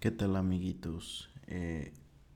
¿Qué 0.00 0.12
tal 0.12 0.36
amiguitos? 0.36 1.28
Eh, 1.48 1.92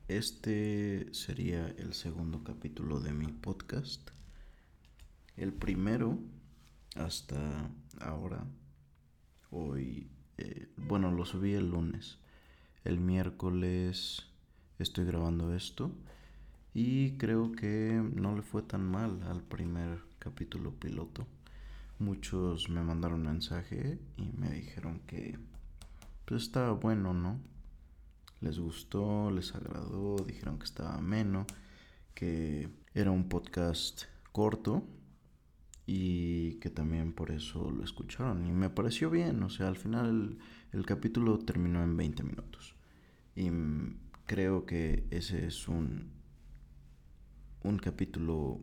este 0.09 1.07
sería 1.13 1.65
el 1.77 1.93
segundo 1.93 2.43
capítulo 2.43 2.99
de 2.99 3.13
mi 3.13 3.27
podcast. 3.27 4.09
El 5.37 5.53
primero 5.53 6.19
hasta 6.97 7.71
ahora, 8.01 8.43
hoy, 9.49 10.09
eh, 10.39 10.67
bueno, 10.75 11.09
lo 11.11 11.23
subí 11.23 11.53
el 11.53 11.69
lunes. 11.69 12.17
El 12.83 12.99
miércoles 12.99 14.25
estoy 14.77 15.05
grabando 15.05 15.55
esto 15.55 15.89
y 16.73 17.11
creo 17.11 17.53
que 17.53 18.03
no 18.13 18.35
le 18.35 18.41
fue 18.41 18.63
tan 18.63 18.83
mal 18.83 19.23
al 19.23 19.41
primer 19.41 20.01
capítulo 20.19 20.73
piloto. 20.73 21.25
Muchos 21.97 22.67
me 22.67 22.83
mandaron 22.83 23.23
mensaje 23.23 23.99
y 24.17 24.33
me 24.37 24.51
dijeron 24.51 24.99
que 25.07 25.39
pues 26.25 26.43
estaba 26.43 26.73
bueno, 26.73 27.13
¿no? 27.13 27.52
Les 28.43 28.59
gustó, 28.59 29.31
les 29.31 29.55
agradó, 29.55 30.17
dijeron 30.17 30.59
que 30.59 30.65
estaba 30.65 30.95
ameno, 30.95 31.47
que 32.13 32.69
era 32.93 33.09
un 33.09 33.29
podcast 33.29 34.03
corto 34.33 34.83
y 35.85 36.55
que 36.55 36.69
también 36.69 37.13
por 37.13 37.31
eso 37.31 37.71
lo 37.71 37.85
escucharon. 37.85 38.45
Y 38.45 38.51
me 38.51 38.69
pareció 38.69 39.09
bien, 39.09 39.41
o 39.43 39.49
sea, 39.49 39.69
al 39.69 39.77
final 39.77 40.37
el, 40.73 40.85
capítulo 40.85 41.39
terminó 41.39 41.81
en 41.83 41.95
20 41.95 42.23
minutos. 42.23 42.75
Y 43.33 43.49
creo 44.25 44.65
que 44.65 45.07
ese 45.09 45.45
es 45.45 45.69
un, 45.69 46.11
un 47.63 47.77
capítulo 47.79 48.59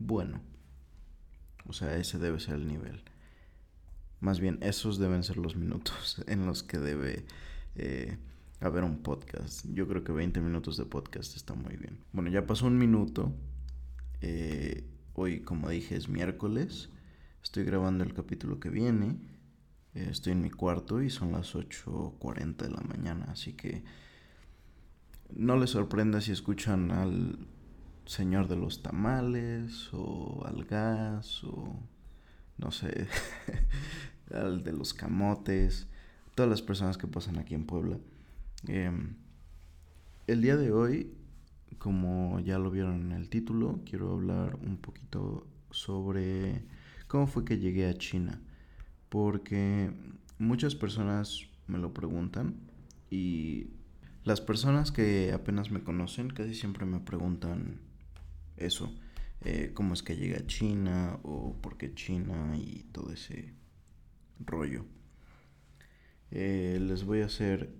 bueno. 0.00 0.40
O 1.68 1.72
sea, 1.72 1.96
ese 1.96 2.18
debe 2.18 2.40
ser 2.40 2.54
el 2.54 2.66
nivel. 2.66 3.04
Más 4.18 4.40
bien, 4.40 4.58
esos 4.62 4.98
deben 4.98 5.22
ser 5.22 5.36
los 5.36 5.54
minutos 5.54 6.24
en 6.26 6.44
los 6.44 6.64
que 6.64 6.78
debe 6.78 7.24
eh, 7.76 8.18
haber 8.60 8.84
un 8.84 9.02
podcast. 9.02 9.66
Yo 9.72 9.86
creo 9.86 10.04
que 10.04 10.12
20 10.12 10.40
minutos 10.40 10.76
de 10.76 10.84
podcast 10.84 11.36
está 11.36 11.54
muy 11.54 11.76
bien. 11.76 11.98
Bueno, 12.12 12.30
ya 12.30 12.46
pasó 12.46 12.66
un 12.66 12.78
minuto. 12.78 13.32
Eh, 14.20 14.84
hoy, 15.14 15.40
como 15.40 15.68
dije, 15.68 15.96
es 15.96 16.08
miércoles. 16.08 16.90
Estoy 17.42 17.64
grabando 17.64 18.04
el 18.04 18.14
capítulo 18.14 18.58
que 18.58 18.70
viene. 18.70 19.16
Eh, 19.94 20.08
estoy 20.10 20.32
en 20.32 20.42
mi 20.42 20.50
cuarto 20.50 21.02
y 21.02 21.10
son 21.10 21.32
las 21.32 21.54
8.40 21.54 22.56
de 22.56 22.70
la 22.70 22.80
mañana. 22.80 23.26
Así 23.30 23.52
que 23.52 23.84
no 25.34 25.56
les 25.56 25.70
sorprenda 25.70 26.20
si 26.20 26.32
escuchan 26.32 26.90
al 26.90 27.46
señor 28.06 28.48
de 28.48 28.56
los 28.56 28.82
tamales 28.82 29.90
o 29.92 30.44
al 30.46 30.64
gas 30.64 31.42
o 31.44 31.80
no 32.58 32.70
sé, 32.70 33.08
al 34.30 34.64
de 34.64 34.72
los 34.72 34.94
camotes, 34.94 35.88
todas 36.34 36.48
las 36.48 36.62
personas 36.62 36.96
que 36.96 37.06
pasan 37.06 37.38
aquí 37.38 37.54
en 37.54 37.66
Puebla. 37.66 37.98
Em, 38.66 39.16
el 40.26 40.42
día 40.42 40.56
de 40.56 40.72
hoy, 40.72 41.14
como 41.78 42.40
ya 42.40 42.58
lo 42.58 42.70
vieron 42.70 43.02
en 43.02 43.12
el 43.12 43.28
título, 43.28 43.80
quiero 43.84 44.12
hablar 44.12 44.56
un 44.56 44.76
poquito 44.78 45.46
sobre 45.70 46.62
cómo 47.06 47.26
fue 47.26 47.44
que 47.44 47.58
llegué 47.58 47.88
a 47.88 47.94
China. 47.94 48.40
Porque 49.08 49.92
muchas 50.38 50.74
personas 50.74 51.46
me 51.66 51.78
lo 51.78 51.92
preguntan 51.92 52.56
y 53.10 53.68
las 54.24 54.40
personas 54.40 54.90
que 54.90 55.32
apenas 55.32 55.70
me 55.70 55.82
conocen 55.82 56.30
casi 56.30 56.54
siempre 56.54 56.84
me 56.86 57.00
preguntan 57.00 57.80
eso. 58.56 58.92
Eh, 59.44 59.70
cómo 59.74 59.94
es 59.94 60.02
que 60.02 60.16
llega 60.16 60.38
a 60.38 60.46
China 60.46 61.20
o 61.22 61.54
por 61.60 61.76
qué 61.76 61.94
China 61.94 62.56
y 62.56 62.84
todo 62.90 63.12
ese 63.12 63.54
rollo. 64.40 64.84
Eh, 66.32 66.78
les 66.80 67.04
voy 67.04 67.20
a 67.20 67.28
ser 67.28 67.70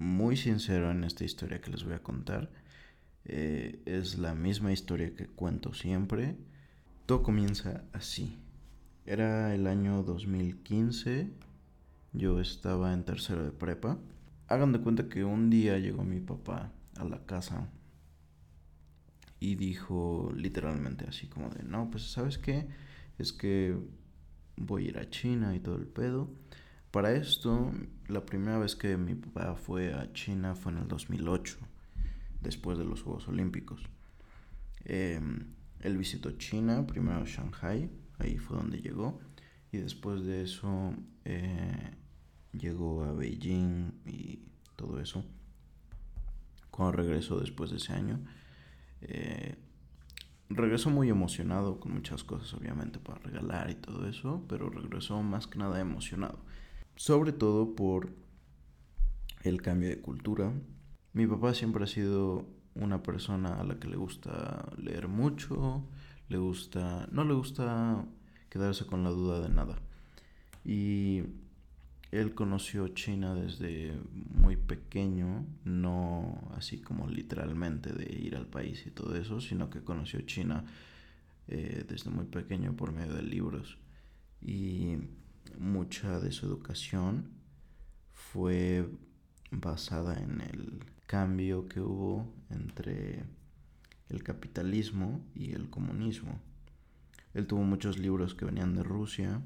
muy 0.00 0.38
sincero 0.38 0.90
en 0.90 1.04
esta 1.04 1.24
historia 1.24 1.60
que 1.60 1.70
les 1.70 1.84
voy 1.84 1.92
a 1.92 2.02
contar. 2.02 2.50
Eh, 3.26 3.82
es 3.84 4.16
la 4.16 4.34
misma 4.34 4.72
historia 4.72 5.14
que 5.14 5.26
cuento 5.26 5.74
siempre. 5.74 6.38
Todo 7.04 7.22
comienza 7.22 7.84
así. 7.92 8.38
Era 9.04 9.54
el 9.54 9.66
año 9.66 10.02
2015. 10.02 11.30
Yo 12.14 12.40
estaba 12.40 12.94
en 12.94 13.04
tercero 13.04 13.44
de 13.44 13.52
prepa. 13.52 13.98
Hagan 14.48 14.72
de 14.72 14.80
cuenta 14.80 15.06
que 15.06 15.22
un 15.22 15.50
día 15.50 15.78
llegó 15.78 16.02
mi 16.02 16.20
papá 16.20 16.72
a 16.96 17.04
la 17.04 17.26
casa 17.26 17.68
y 19.38 19.56
dijo 19.56 20.32
literalmente 20.34 21.04
así 21.06 21.26
como 21.26 21.50
de, 21.50 21.62
no, 21.62 21.90
pues 21.90 22.10
sabes 22.10 22.38
qué, 22.38 22.68
es 23.18 23.34
que 23.34 23.76
voy 24.56 24.86
a 24.86 24.88
ir 24.88 24.98
a 24.98 25.10
China 25.10 25.54
y 25.54 25.60
todo 25.60 25.76
el 25.76 25.86
pedo. 25.86 26.30
Para 26.90 27.12
esto, 27.12 27.70
la 28.08 28.26
primera 28.26 28.58
vez 28.58 28.74
que 28.74 28.96
mi 28.96 29.14
papá 29.14 29.54
fue 29.54 29.94
a 29.94 30.12
China 30.12 30.56
fue 30.56 30.72
en 30.72 30.78
el 30.78 30.88
2008, 30.88 31.56
después 32.40 32.78
de 32.78 32.84
los 32.84 33.02
Juegos 33.02 33.28
Olímpicos. 33.28 33.80
Em, 34.84 35.54
él 35.78 35.96
visitó 35.96 36.32
China, 36.32 36.84
primero 36.88 37.24
Shanghai, 37.24 37.88
ahí 38.18 38.38
fue 38.38 38.56
donde 38.56 38.80
llegó, 38.80 39.20
y 39.70 39.78
después 39.78 40.24
de 40.24 40.42
eso 40.42 40.92
eh, 41.24 41.94
llegó 42.52 43.04
a 43.04 43.12
Beijing 43.12 43.92
y 44.04 44.40
todo 44.74 44.98
eso. 44.98 45.24
Cuando 46.72 46.96
regresó 46.96 47.38
después 47.38 47.70
de 47.70 47.76
ese 47.76 47.92
año, 47.92 48.18
eh, 49.02 49.54
regresó 50.48 50.90
muy 50.90 51.08
emocionado 51.08 51.78
con 51.78 51.94
muchas 51.94 52.24
cosas, 52.24 52.52
obviamente, 52.52 52.98
para 52.98 53.20
regalar 53.20 53.70
y 53.70 53.76
todo 53.76 54.08
eso, 54.08 54.44
pero 54.48 54.70
regresó 54.70 55.22
más 55.22 55.46
que 55.46 55.60
nada 55.60 55.80
emocionado. 55.80 56.40
Sobre 57.00 57.32
todo 57.32 57.74
por 57.74 58.10
el 59.42 59.62
cambio 59.62 59.88
de 59.88 60.02
cultura. 60.02 60.52
Mi 61.14 61.26
papá 61.26 61.54
siempre 61.54 61.84
ha 61.84 61.86
sido 61.86 62.46
una 62.74 63.02
persona 63.02 63.58
a 63.58 63.64
la 63.64 63.78
que 63.78 63.88
le 63.88 63.96
gusta 63.96 64.70
leer 64.76 65.08
mucho, 65.08 65.82
le 66.28 66.36
gusta, 66.36 67.08
no 67.10 67.24
le 67.24 67.32
gusta 67.32 68.04
quedarse 68.50 68.84
con 68.84 69.02
la 69.02 69.08
duda 69.08 69.40
de 69.40 69.48
nada. 69.48 69.78
Y 70.62 71.22
él 72.10 72.34
conoció 72.34 72.88
China 72.88 73.34
desde 73.34 73.94
muy 74.34 74.56
pequeño, 74.56 75.46
no 75.64 76.52
así 76.54 76.82
como 76.82 77.08
literalmente 77.08 77.94
de 77.94 78.12
ir 78.14 78.36
al 78.36 78.46
país 78.46 78.86
y 78.86 78.90
todo 78.90 79.16
eso, 79.16 79.40
sino 79.40 79.70
que 79.70 79.82
conoció 79.82 80.20
China 80.20 80.66
eh, 81.48 81.82
desde 81.88 82.10
muy 82.10 82.26
pequeño 82.26 82.76
por 82.76 82.92
medio 82.92 83.14
de 83.14 83.22
libros. 83.22 83.78
Y 84.42 84.98
mucha 85.58 86.20
de 86.20 86.32
su 86.32 86.46
educación 86.46 87.30
fue 88.12 88.88
basada 89.50 90.14
en 90.20 90.40
el 90.40 90.84
cambio 91.06 91.68
que 91.68 91.80
hubo 91.80 92.32
entre 92.50 93.24
el 94.08 94.22
capitalismo 94.22 95.24
y 95.34 95.52
el 95.52 95.70
comunismo. 95.70 96.40
Él 97.34 97.46
tuvo 97.46 97.62
muchos 97.62 97.98
libros 97.98 98.34
que 98.34 98.44
venían 98.44 98.74
de 98.74 98.82
Rusia 98.82 99.40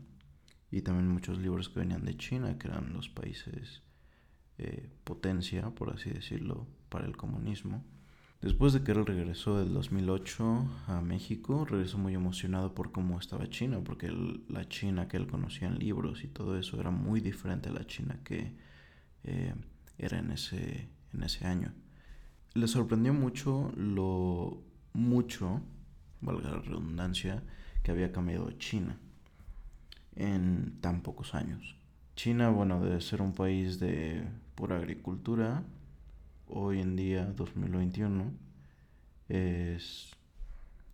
y 0.70 0.82
también 0.82 1.08
muchos 1.08 1.38
libros 1.38 1.68
que 1.68 1.80
venían 1.80 2.04
de 2.04 2.16
China, 2.16 2.58
que 2.58 2.68
eran 2.68 2.92
los 2.92 3.08
países 3.08 3.82
eh, 4.58 4.90
potencia, 5.04 5.70
por 5.70 5.90
así 5.90 6.10
decirlo, 6.10 6.66
para 6.88 7.06
el 7.06 7.16
comunismo. 7.16 7.84
Después 8.40 8.74
de 8.74 8.82
que 8.82 8.92
él 8.92 9.06
regresó 9.06 9.58
del 9.58 9.72
2008 9.72 10.68
a 10.88 11.00
México, 11.00 11.64
regresó 11.64 11.96
muy 11.96 12.14
emocionado 12.14 12.74
por 12.74 12.92
cómo 12.92 13.18
estaba 13.18 13.48
China, 13.48 13.80
porque 13.82 14.12
la 14.48 14.68
China 14.68 15.08
que 15.08 15.16
él 15.16 15.26
conocía 15.26 15.68
en 15.68 15.78
libros 15.78 16.24
y 16.24 16.28
todo 16.28 16.58
eso 16.58 16.78
era 16.78 16.90
muy 16.90 17.20
diferente 17.20 17.70
a 17.70 17.72
la 17.72 17.86
China 17.86 18.20
que 18.22 18.54
eh, 19.24 19.54
era 19.96 20.18
en 20.18 20.30
ese, 20.30 20.88
en 21.14 21.22
ese 21.22 21.46
año. 21.46 21.72
Le 22.52 22.68
sorprendió 22.68 23.14
mucho 23.14 23.72
lo 23.76 24.62
mucho, 24.92 25.60
valga 26.20 26.50
la 26.50 26.60
redundancia, 26.60 27.42
que 27.82 27.90
había 27.90 28.12
cambiado 28.12 28.50
China 28.52 28.98
en 30.16 30.80
tan 30.80 31.02
pocos 31.02 31.34
años. 31.34 31.76
China, 32.16 32.50
bueno, 32.50 32.80
debe 32.80 33.00
ser 33.00 33.20
un 33.20 33.34
país 33.34 33.80
de 33.80 34.24
pura 34.54 34.76
agricultura. 34.76 35.64
Hoy 36.46 36.80
en 36.80 36.94
día, 36.94 37.24
2021, 37.24 38.32
es 39.28 40.10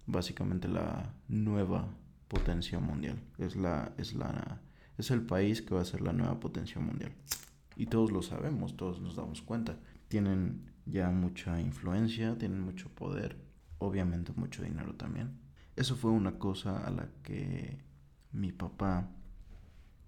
básicamente 0.07 0.69
la 0.69 1.13
nueva 1.29 1.89
potencia 2.29 2.79
mundial. 2.79 3.21
Es 3.37 3.57
la, 3.57 3.93
es 3.99 4.15
la, 4.15 4.61
es 4.97 5.11
el 5.11 5.23
país 5.23 5.61
que 5.61 5.75
va 5.75 5.81
a 5.81 5.85
ser 5.85 6.03
la 6.03 6.13
nueva 6.13 6.39
potencia 6.39 6.81
mundial. 6.81 7.13
Y 7.77 7.87
todos 7.87 8.13
lo 8.13 8.23
sabemos, 8.23 8.77
todos 8.77 9.01
nos 9.01 9.17
damos 9.17 9.43
cuenta. 9.43 9.77
Tienen 10.09 10.71
ya 10.87 11.11
mucha 11.11 11.61
influencia, 11.61 12.39
tienen 12.39 12.61
mucho 12.61 12.89
poder, 12.91 13.37
obviamente 13.79 14.33
mucho 14.37 14.63
dinero 14.63 14.95
también. 14.95 15.41
Eso 15.75 15.97
fue 15.97 16.13
una 16.13 16.39
cosa 16.39 16.87
a 16.87 16.91
la 16.91 17.09
que 17.25 17.79
mi 18.33 18.53
papá 18.53 19.09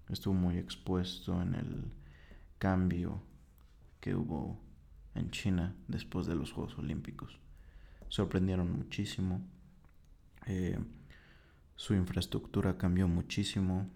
estuvo 0.07 0.33
muy 0.33 0.57
expuesto 0.57 1.41
en 1.41 1.55
el 1.55 1.91
cambio 2.59 3.21
que 3.99 4.15
hubo 4.15 4.59
en 5.15 5.31
China 5.31 5.75
después 5.87 6.25
de 6.25 6.35
los 6.35 6.51
Juegos 6.51 6.77
Olímpicos. 6.77 7.39
Sorprendieron 8.09 8.71
muchísimo. 8.71 9.41
Eh, 10.45 10.77
su 11.75 11.93
infraestructura 11.93 12.77
cambió 12.77 13.07
muchísimo. 13.07 13.89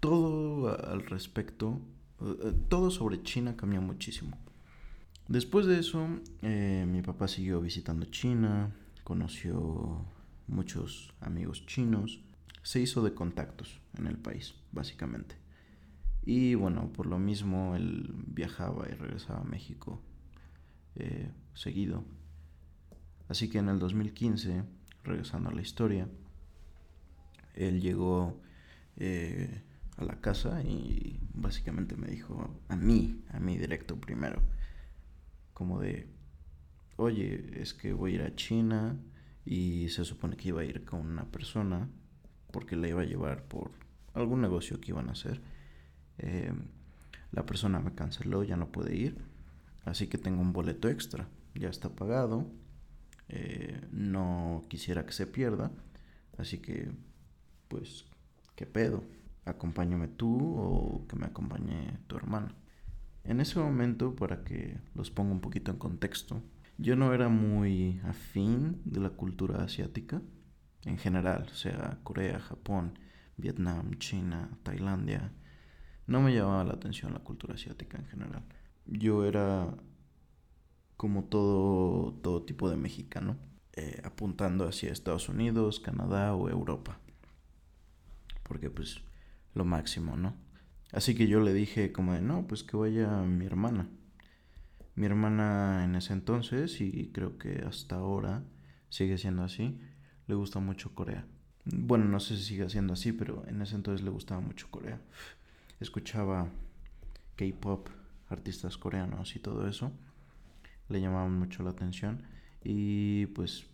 Todo 0.00 0.68
al 0.90 1.04
respecto, 1.06 1.80
eh, 2.20 2.52
todo 2.68 2.90
sobre 2.90 3.22
China 3.22 3.56
cambió 3.56 3.80
muchísimo. 3.80 4.38
Después 5.28 5.66
de 5.66 5.80
eso, 5.80 6.06
eh, 6.42 6.86
mi 6.88 7.02
papá 7.02 7.26
siguió 7.26 7.60
visitando 7.60 8.06
China, 8.06 8.72
conoció 9.02 10.04
muchos 10.46 11.12
amigos 11.20 11.66
chinos, 11.66 12.20
se 12.62 12.80
hizo 12.80 13.02
de 13.02 13.12
contactos 13.12 13.80
en 13.98 14.06
el 14.06 14.16
país, 14.16 14.54
básicamente. 14.70 15.36
Y 16.24 16.54
bueno, 16.54 16.92
por 16.92 17.06
lo 17.06 17.18
mismo 17.18 17.74
él 17.76 18.12
viajaba 18.26 18.88
y 18.88 18.94
regresaba 18.94 19.40
a 19.40 19.44
México 19.44 20.00
eh, 20.96 21.30
seguido. 21.54 22.04
Así 23.28 23.48
que 23.48 23.58
en 23.58 23.68
el 23.68 23.78
2015, 23.78 24.62
regresando 25.04 25.50
a 25.50 25.52
la 25.52 25.62
historia, 25.62 26.08
él 27.54 27.80
llegó 27.80 28.40
eh, 28.96 29.62
a 29.96 30.04
la 30.04 30.20
casa 30.20 30.62
y 30.62 31.18
básicamente 31.34 31.96
me 31.96 32.08
dijo 32.08 32.60
a 32.68 32.76
mí, 32.76 33.24
a 33.30 33.40
mí 33.40 33.56
directo 33.56 34.00
primero, 34.00 34.42
como 35.54 35.80
de, 35.80 36.08
oye, 36.96 37.60
es 37.60 37.74
que 37.74 37.92
voy 37.92 38.12
a 38.12 38.14
ir 38.16 38.22
a 38.22 38.34
China 38.34 38.98
y 39.44 39.88
se 39.88 40.04
supone 40.04 40.36
que 40.36 40.48
iba 40.48 40.60
a 40.60 40.64
ir 40.64 40.84
con 40.84 41.00
una 41.00 41.24
persona 41.24 41.88
porque 42.52 42.76
la 42.76 42.88
iba 42.88 43.02
a 43.02 43.06
llevar 43.06 43.44
por 43.44 43.70
algún 44.14 44.40
negocio 44.40 44.80
que 44.80 44.92
iban 44.92 45.08
a 45.08 45.12
hacer. 45.12 45.40
Eh, 46.18 46.52
la 47.32 47.44
persona 47.44 47.80
me 47.80 47.94
canceló, 47.94 48.44
ya 48.44 48.56
no 48.56 48.72
puede 48.72 48.96
ir, 48.96 49.18
así 49.86 50.08
que 50.08 50.18
tengo 50.18 50.42
un 50.42 50.52
boleto 50.52 50.88
extra, 50.88 51.28
ya 51.54 51.70
está 51.70 51.88
pagado, 51.88 52.46
eh, 53.28 53.80
no 53.90 54.66
quisiera 54.68 55.06
que 55.06 55.12
se 55.12 55.26
pierda, 55.26 55.72
así 56.36 56.58
que 56.58 56.90
pues, 57.68 58.04
¿qué 58.54 58.66
pedo? 58.66 59.02
Acompáñame 59.44 60.08
tú 60.08 60.58
o 60.58 61.06
que 61.08 61.16
me 61.16 61.26
acompañe 61.26 61.98
tu 62.08 62.16
hermano. 62.16 62.48
En 63.24 63.40
ese 63.40 63.58
momento, 63.58 64.14
para 64.14 64.44
que 64.44 64.78
los 64.94 65.10
ponga 65.10 65.32
un 65.32 65.40
poquito 65.40 65.70
en 65.70 65.78
contexto, 65.78 66.42
yo 66.78 66.94
no 66.94 67.14
era 67.14 67.28
muy 67.28 68.00
afín 68.04 68.82
de 68.84 69.00
la 69.00 69.10
cultura 69.10 69.64
asiática 69.64 70.20
en 70.84 70.98
general, 70.98 71.48
sea 71.52 71.98
Corea, 72.02 72.38
Japón, 72.38 72.98
Vietnam, 73.36 73.98
China, 73.98 74.50
Tailandia. 74.62 75.32
No 76.06 76.20
me 76.20 76.34
llamaba 76.34 76.64
la 76.64 76.74
atención 76.74 77.12
la 77.12 77.20
cultura 77.20 77.54
asiática 77.54 77.98
en 77.98 78.06
general. 78.06 78.44
Yo 78.86 79.24
era 79.24 79.74
como 80.96 81.24
todo, 81.24 82.12
todo 82.22 82.42
tipo 82.44 82.70
de 82.70 82.76
mexicano, 82.76 83.36
eh, 83.74 84.00
apuntando 84.04 84.66
hacia 84.66 84.92
Estados 84.92 85.28
Unidos, 85.28 85.80
Canadá 85.80 86.34
o 86.34 86.48
Europa. 86.48 86.98
Porque 88.42 88.70
pues 88.70 89.02
lo 89.54 89.64
máximo, 89.64 90.16
¿no? 90.16 90.34
Así 90.92 91.14
que 91.14 91.26
yo 91.26 91.40
le 91.40 91.52
dije 91.52 91.92
como 91.92 92.14
de, 92.14 92.22
no, 92.22 92.46
pues 92.46 92.62
que 92.62 92.76
vaya 92.76 93.08
mi 93.22 93.44
hermana. 93.44 93.88
Mi 94.94 95.06
hermana 95.06 95.84
en 95.84 95.94
ese 95.96 96.12
entonces, 96.12 96.80
y 96.80 97.10
creo 97.12 97.36
que 97.38 97.64
hasta 97.66 97.96
ahora 97.96 98.44
sigue 98.88 99.18
siendo 99.18 99.42
así, 99.42 99.78
le 100.26 100.34
gusta 100.34 100.58
mucho 100.58 100.94
Corea. 100.94 101.26
Bueno, 101.64 102.06
no 102.06 102.20
sé 102.20 102.36
si 102.36 102.44
sigue 102.44 102.70
siendo 102.70 102.92
así, 102.92 103.12
pero 103.12 103.44
en 103.48 103.60
ese 103.60 103.74
entonces 103.74 104.04
le 104.04 104.10
gustaba 104.10 104.40
mucho 104.40 104.68
Corea. 104.70 105.00
Escuchaba 105.80 106.48
K-pop, 107.36 107.88
artistas 108.28 108.76
coreanos 108.76 109.36
y 109.36 109.38
todo 109.38 109.68
eso 109.68 109.92
le 110.88 111.00
llamaban 111.00 111.38
mucho 111.38 111.62
la 111.62 111.70
atención 111.70 112.22
y 112.62 113.26
pues 113.26 113.66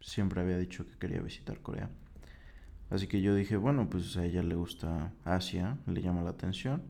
siempre 0.00 0.40
había 0.40 0.58
dicho 0.58 0.86
que 0.86 0.98
quería 0.98 1.20
visitar 1.20 1.60
Corea. 1.60 1.90
Así 2.88 3.06
que 3.06 3.20
yo 3.22 3.34
dije, 3.34 3.56
bueno, 3.56 3.88
pues 3.88 4.16
a 4.16 4.24
ella 4.24 4.42
le 4.42 4.56
gusta 4.56 5.12
Asia, 5.24 5.78
le 5.86 6.02
llama 6.02 6.22
la 6.22 6.30
atención, 6.30 6.82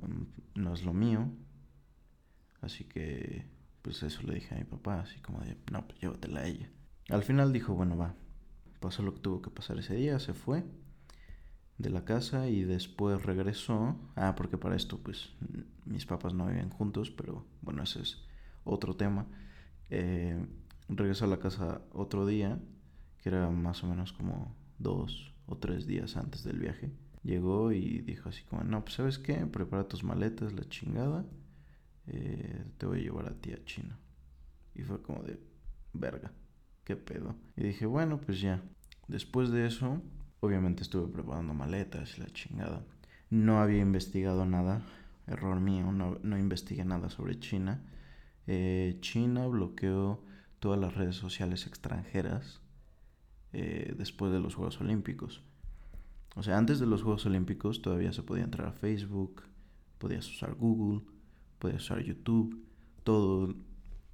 um, 0.00 0.26
no 0.54 0.72
es 0.72 0.84
lo 0.84 0.94
mío, 0.94 1.28
así 2.62 2.84
que 2.84 3.44
pues 3.82 4.02
eso 4.02 4.22
le 4.22 4.34
dije 4.34 4.54
a 4.54 4.58
mi 4.58 4.64
papá, 4.64 5.00
así 5.00 5.20
como 5.20 5.40
de, 5.40 5.56
no, 5.70 5.86
pues 5.86 6.00
llévatela 6.00 6.40
a 6.40 6.46
ella. 6.46 6.70
Al 7.10 7.22
final 7.24 7.52
dijo, 7.52 7.74
bueno, 7.74 7.96
va, 7.96 8.14
pasó 8.80 9.02
lo 9.02 9.12
que 9.12 9.20
tuvo 9.20 9.42
que 9.42 9.50
pasar 9.50 9.78
ese 9.78 9.94
día, 9.94 10.18
se 10.18 10.32
fue 10.32 10.64
de 11.82 11.90
la 11.90 12.04
casa 12.04 12.48
y 12.48 12.62
después 12.62 13.22
regresó. 13.22 13.96
Ah, 14.16 14.34
porque 14.36 14.56
para 14.56 14.76
esto, 14.76 14.98
pues, 14.98 15.30
mis 15.84 16.06
papás 16.06 16.32
no 16.32 16.46
vivían 16.46 16.70
juntos, 16.70 17.10
pero 17.10 17.44
bueno, 17.60 17.82
ese 17.82 18.00
es 18.02 18.22
otro 18.64 18.96
tema. 18.96 19.26
Eh, 19.90 20.46
regresó 20.88 21.24
a 21.24 21.28
la 21.28 21.38
casa 21.38 21.82
otro 21.92 22.24
día, 22.24 22.58
que 23.18 23.28
era 23.28 23.50
más 23.50 23.82
o 23.84 23.88
menos 23.88 24.12
como 24.12 24.54
dos 24.78 25.34
o 25.46 25.58
tres 25.58 25.86
días 25.86 26.16
antes 26.16 26.44
del 26.44 26.58
viaje. 26.58 26.90
Llegó 27.24 27.72
y 27.72 28.00
dijo 28.00 28.28
así 28.28 28.42
como, 28.44 28.64
no, 28.64 28.82
pues 28.82 28.94
sabes 28.94 29.18
qué, 29.18 29.34
prepara 29.46 29.88
tus 29.88 30.02
maletas, 30.02 30.52
la 30.52 30.64
chingada, 30.68 31.24
eh, 32.06 32.64
te 32.78 32.86
voy 32.86 33.00
a 33.00 33.02
llevar 33.02 33.26
a 33.26 33.34
ti 33.34 33.52
a 33.52 33.64
China. 33.64 33.98
Y 34.74 34.82
fue 34.82 35.02
como 35.02 35.22
de, 35.22 35.38
verga, 35.92 36.32
qué 36.84 36.96
pedo. 36.96 37.36
Y 37.56 37.64
dije, 37.64 37.86
bueno, 37.86 38.20
pues 38.20 38.40
ya. 38.40 38.62
Después 39.08 39.50
de 39.50 39.66
eso, 39.66 40.00
obviamente 40.42 40.82
estuve 40.82 41.06
preparando 41.06 41.54
maletas 41.54 42.18
y 42.18 42.20
la 42.20 42.26
chingada. 42.26 42.84
No 43.30 43.60
había 43.60 43.80
investigado 43.80 44.44
nada, 44.44 44.82
error 45.28 45.60
mío, 45.60 45.92
no, 45.92 46.38
investigué 46.38 46.84
nada 46.84 47.10
sobre 47.10 47.38
China. 47.38 47.80
Eh, 48.48 48.98
China 49.00 49.46
bloqueó 49.46 50.24
todas 50.58 50.80
las 50.80 50.94
redes 50.94 51.14
sociales 51.14 51.68
extranjeras 51.68 52.60
eh, 53.52 53.94
después 53.96 54.32
de 54.32 54.40
los 54.40 54.56
Juegos 54.56 54.80
Olímpicos. 54.80 55.42
O 56.34 56.42
sea, 56.42 56.58
antes 56.58 56.80
de 56.80 56.86
los 56.86 57.04
Juegos 57.04 57.24
Olímpicos 57.24 57.80
todavía 57.80 58.12
se 58.12 58.24
podía 58.24 58.42
entrar 58.42 58.66
a 58.66 58.72
Facebook, 58.72 59.44
podías 59.98 60.28
usar 60.28 60.54
Google, 60.56 61.02
podías 61.60 61.84
usar 61.84 62.02
YouTube, 62.02 62.66
todo 63.04 63.54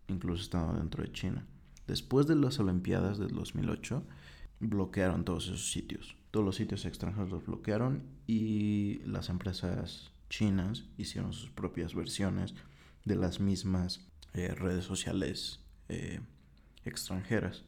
incluso 0.08 0.42
estaba 0.42 0.74
dentro 0.74 1.02
de 1.02 1.10
China. 1.10 1.46
Después 1.86 2.26
de 2.26 2.36
las 2.36 2.58
Olimpiadas 2.58 3.16
del 3.16 3.30
2008, 3.30 4.04
bloquearon 4.60 5.24
todos 5.24 5.46
esos 5.46 5.72
sitios. 5.72 6.17
Todos 6.30 6.44
los 6.44 6.56
sitios 6.56 6.84
extranjeros 6.84 7.30
los 7.30 7.46
bloquearon 7.46 8.02
y 8.26 9.00
las 9.04 9.28
empresas 9.28 10.10
chinas 10.28 10.84
hicieron 10.98 11.32
sus 11.32 11.50
propias 11.50 11.94
versiones 11.94 12.54
de 13.04 13.16
las 13.16 13.40
mismas 13.40 14.06
eh, 14.34 14.54
redes 14.54 14.84
sociales 14.84 15.60
eh, 15.88 16.20
extranjeras. 16.84 17.64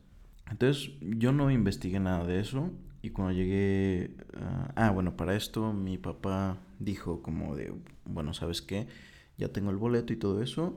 Entonces 0.50 0.92
yo 1.00 1.32
no 1.32 1.50
investigué 1.50 2.00
nada 2.00 2.24
de 2.26 2.40
eso 2.40 2.70
y 3.02 3.10
cuando 3.10 3.32
llegué... 3.32 4.16
ah, 4.76 4.90
bueno, 4.90 5.16
para 5.16 5.36
esto 5.36 5.72
mi 5.72 5.96
papá 5.96 6.58
dijo 6.78 7.22
como 7.22 7.56
de, 7.56 7.72
bueno, 8.04 8.34
¿sabes 8.34 8.60
qué? 8.60 8.88
Ya 9.38 9.48
tengo 9.48 9.70
el 9.70 9.76
boleto 9.76 10.12
y 10.12 10.16
todo 10.16 10.42
eso, 10.42 10.76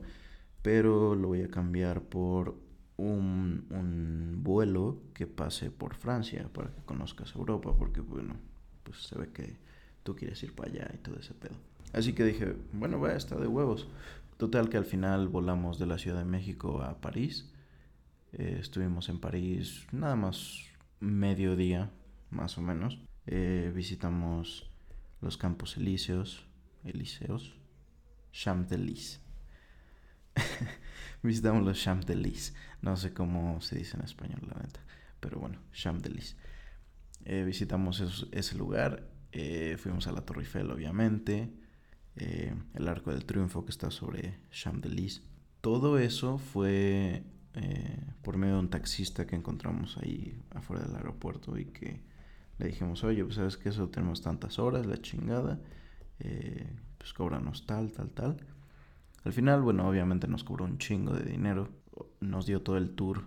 pero 0.62 1.14
lo 1.14 1.28
voy 1.28 1.42
a 1.42 1.50
cambiar 1.50 2.02
por 2.02 2.56
un, 2.96 3.66
un 3.70 4.42
vuelo 4.42 5.00
que 5.14 5.26
pase 5.26 5.70
por 5.70 5.94
Francia 5.94 6.48
para 6.52 6.70
que 6.70 6.82
conozcas 6.82 7.34
Europa, 7.34 7.74
porque 7.76 8.00
bueno, 8.00 8.36
pues 8.82 8.98
se 9.02 9.18
ve 9.18 9.30
que 9.32 9.56
tú 10.02 10.14
quieres 10.14 10.42
ir 10.42 10.54
para 10.54 10.70
allá 10.70 10.90
y 10.94 10.98
todo 10.98 11.18
ese 11.18 11.34
pedo. 11.34 11.56
Así 11.92 12.12
que 12.12 12.24
dije, 12.24 12.56
bueno, 12.72 13.00
va, 13.00 13.12
está 13.12 13.36
de 13.36 13.46
huevos. 13.46 13.88
Total 14.36 14.68
que 14.68 14.76
al 14.76 14.84
final 14.84 15.28
volamos 15.28 15.78
de 15.78 15.86
la 15.86 15.98
Ciudad 15.98 16.18
de 16.18 16.24
México 16.24 16.82
a 16.82 17.00
París. 17.00 17.52
Eh, 18.32 18.58
estuvimos 18.60 19.08
en 19.08 19.20
París 19.20 19.86
nada 19.92 20.16
más 20.16 20.64
medio 21.00 21.56
día, 21.56 21.90
más 22.30 22.58
o 22.58 22.62
menos. 22.62 22.98
Eh, 23.26 23.72
visitamos 23.74 24.70
los 25.20 25.38
campos 25.38 25.76
elíseos, 25.76 26.46
elíseos, 26.84 27.54
Champs-Élysées. 28.32 29.20
visitamos 31.24 31.64
los 31.64 31.82
Champs-Élysées. 31.84 32.54
No 32.82 32.96
sé 32.96 33.12
cómo 33.12 33.60
se 33.60 33.78
dice 33.78 33.96
en 33.96 34.04
español, 34.04 34.40
la 34.42 34.62
neta. 34.62 34.80
Pero 35.20 35.40
bueno, 35.40 35.58
Champs-Élysées. 35.72 36.36
Eh, 37.24 37.44
visitamos 37.44 38.28
ese 38.30 38.56
lugar. 38.56 39.08
fuimos 39.78 40.06
a 40.06 40.12
la 40.12 40.20
Torre 40.20 40.42
Eiffel, 40.42 40.70
obviamente. 40.70 41.52
Eh, 42.16 42.54
el 42.74 42.86
Arco 42.88 43.10
del 43.10 43.24
Triunfo 43.24 43.64
que 43.64 43.72
está 43.72 43.90
sobre 43.90 44.38
Champs-Élysées. 44.52 45.22
Todo 45.60 45.98
eso 45.98 46.38
fue 46.38 47.24
eh, 47.54 47.98
por 48.22 48.36
medio 48.36 48.54
de 48.54 48.60
un 48.60 48.68
taxista 48.68 49.26
que 49.26 49.36
encontramos 49.36 49.96
ahí 49.98 50.40
afuera 50.50 50.84
del 50.84 50.96
aeropuerto 50.96 51.56
y 51.56 51.66
que 51.66 52.02
le 52.58 52.66
dijimos, 52.66 53.04
oye, 53.04 53.24
pues 53.24 53.36
sabes 53.36 53.56
que 53.56 53.68
eso 53.68 53.88
tenemos 53.88 54.22
tantas 54.22 54.58
horas, 54.58 54.86
la 54.86 55.00
chingada, 55.00 55.60
eh, 56.18 56.66
pues 56.98 57.12
cóbranos 57.12 57.64
tal, 57.66 57.92
tal, 57.92 58.10
tal. 58.10 58.36
Al 59.24 59.32
final, 59.32 59.62
bueno, 59.62 59.88
obviamente 59.88 60.28
nos 60.28 60.44
cobró 60.44 60.64
un 60.64 60.78
chingo 60.78 61.14
de 61.14 61.24
dinero, 61.24 61.68
nos 62.20 62.46
dio 62.46 62.62
todo 62.62 62.76
el 62.76 62.90
tour 62.90 63.24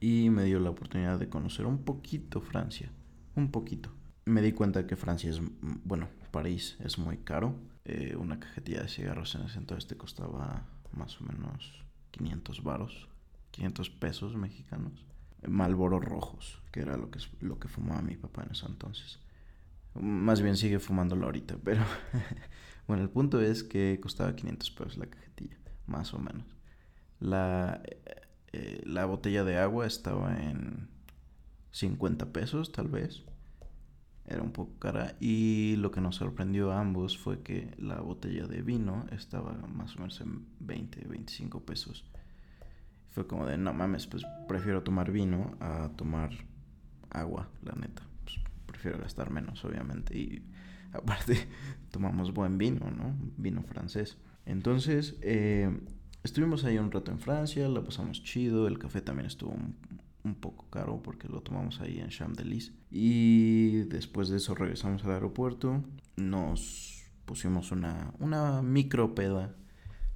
y 0.00 0.30
me 0.30 0.44
dio 0.44 0.60
la 0.60 0.70
oportunidad 0.70 1.18
de 1.18 1.28
conocer 1.28 1.66
un 1.66 1.84
poquito 1.84 2.40
Francia, 2.40 2.90
un 3.34 3.50
poquito. 3.50 3.90
Me 4.26 4.42
di 4.42 4.52
cuenta 4.52 4.86
que 4.86 4.96
Francia 4.96 5.30
es, 5.30 5.40
bueno, 5.60 6.08
París 6.30 6.76
es 6.80 6.98
muy 6.98 7.18
caro 7.18 7.54
eh, 7.84 8.14
una 8.16 8.38
cajetilla 8.38 8.82
de 8.82 8.88
cigarros 8.88 9.34
en 9.34 9.42
ese 9.42 9.58
entonces 9.58 9.88
te 9.88 9.96
costaba 9.96 10.64
más 10.92 11.20
o 11.20 11.24
menos 11.24 11.84
500 12.12 12.62
varos, 12.62 13.08
500 13.50 13.90
pesos 13.90 14.36
mexicanos. 14.36 15.04
Malboros 15.48 16.04
rojos, 16.04 16.62
que 16.70 16.80
era 16.80 16.96
lo 16.96 17.10
que, 17.10 17.18
lo 17.40 17.58
que 17.58 17.66
fumaba 17.66 18.00
mi 18.00 18.16
papá 18.16 18.44
en 18.44 18.52
ese 18.52 18.66
entonces. 18.66 19.18
Más 19.94 20.40
bien 20.40 20.56
sigue 20.56 20.78
fumándolo 20.78 21.26
ahorita, 21.26 21.56
pero 21.64 21.82
bueno, 22.86 23.02
el 23.02 23.10
punto 23.10 23.40
es 23.40 23.62
que 23.62 23.98
costaba 24.00 24.34
500 24.34 24.70
pesos 24.70 24.98
la 24.98 25.06
cajetilla. 25.06 25.56
más 25.86 26.14
o 26.14 26.18
menos. 26.18 26.44
La, 27.20 27.82
eh, 28.52 28.82
la 28.84 29.04
botella 29.06 29.44
de 29.44 29.58
agua 29.58 29.86
estaba 29.86 30.36
en 30.36 30.88
50 31.72 32.32
pesos, 32.32 32.72
tal 32.72 32.88
vez. 32.88 33.22
Era 34.26 34.42
un 34.42 34.52
poco 34.52 34.78
cara. 34.78 35.16
Y 35.20 35.76
lo 35.76 35.90
que 35.90 36.00
nos 36.00 36.16
sorprendió 36.16 36.72
a 36.72 36.80
ambos 36.80 37.18
fue 37.18 37.42
que 37.42 37.74
la 37.78 38.00
botella 38.00 38.46
de 38.46 38.62
vino 38.62 39.06
estaba 39.10 39.52
más 39.52 39.96
o 39.96 40.00
menos 40.00 40.20
en 40.20 40.46
20, 40.60 41.06
25 41.08 41.60
pesos. 41.64 42.04
Fue 43.10 43.26
como 43.26 43.46
de, 43.46 43.58
no 43.58 43.74
mames, 43.74 44.06
pues 44.06 44.22
prefiero 44.48 44.82
tomar 44.82 45.10
vino 45.10 45.56
a 45.60 45.90
tomar 45.96 46.30
agua, 47.10 47.48
la 47.62 47.74
neta. 47.74 48.02
Pues, 48.24 48.38
prefiero 48.66 48.98
gastar 48.98 49.30
menos, 49.30 49.64
obviamente. 49.64 50.16
Y 50.16 50.42
aparte, 50.98 51.48
tomamos 51.90 52.32
buen 52.32 52.58
vino, 52.58 52.90
¿no? 52.90 53.14
Vino 53.36 53.62
francés. 53.62 54.18
Entonces, 54.46 55.16
eh, 55.22 55.70
estuvimos 56.22 56.64
ahí 56.64 56.78
un 56.78 56.90
rato 56.90 57.10
en 57.10 57.18
Francia, 57.18 57.68
la 57.68 57.82
pasamos 57.82 58.22
chido. 58.22 58.66
El 58.66 58.78
café 58.78 59.00
también 59.00 59.26
estuvo 59.26 59.52
un, 59.52 60.34
poco 60.40 60.68
caro 60.70 61.02
porque 61.02 61.28
lo 61.28 61.40
tomamos 61.40 61.80
ahí 61.80 61.98
en 61.98 62.08
Champs-Élysées. 62.08 62.72
Y 62.90 63.84
después 63.84 64.28
de 64.28 64.36
eso 64.36 64.54
regresamos 64.54 65.04
al 65.04 65.12
aeropuerto. 65.12 65.82
Nos 66.16 67.04
pusimos 67.24 67.72
una, 67.72 68.12
una 68.18 68.62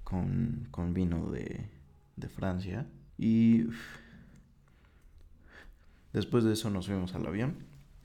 con, 0.05 0.69
con 0.71 0.95
vino 0.95 1.31
de, 1.31 1.69
de 2.17 2.29
Francia. 2.29 2.87
Y 3.19 3.65
después 6.13 6.45
de 6.45 6.53
eso 6.53 6.71
nos 6.71 6.87
fuimos 6.87 7.15
al 7.15 7.27
avión 7.27 7.57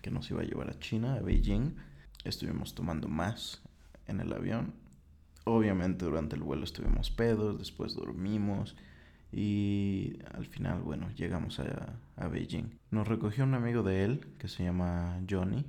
que 0.02 0.12
nos 0.12 0.30
iba 0.32 0.42
a 0.42 0.46
llevar 0.46 0.70
a 0.70 0.80
China, 0.80 1.16
a 1.16 1.22
Beijing. 1.22 1.76
Estuvimos 2.24 2.76
tomando 2.76 3.08
más 3.08 3.62
en 4.08 4.20
el 4.20 4.34
avión. 4.34 4.74
Obviamente 5.44 6.06
durante 6.06 6.36
el 6.36 6.44
vuelo 6.44 6.64
estuvimos 6.64 7.10
pedos, 7.10 7.58
después 7.58 7.96
dormimos 7.96 8.76
y 9.32 10.20
al 10.34 10.46
final, 10.46 10.82
bueno, 10.82 11.10
llegamos 11.12 11.60
a, 11.60 11.98
a 12.18 12.28
Beijing. 12.28 12.78
Nos 12.92 13.08
recogió 13.08 13.44
un 13.44 13.54
amigo 13.54 13.82
de 13.82 14.04
él 14.04 14.36
que 14.38 14.48
se 14.48 14.64
llama 14.64 15.20
Johnny. 15.30 15.66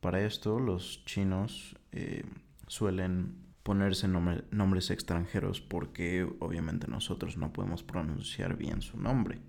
Para 0.00 0.24
esto 0.24 0.60
los 0.60 1.04
chinos 1.04 1.76
eh, 1.92 2.24
suelen 2.66 3.36
ponerse 3.62 4.08
nombres 4.08 4.90
extranjeros 4.90 5.60
porque 5.60 6.24
obviamente 6.40 6.88
nosotros 6.88 7.36
no 7.36 7.52
podemos 7.52 7.82
pronunciar 7.82 8.56
bien 8.56 8.82
su 8.82 8.98
nombre 8.98 9.40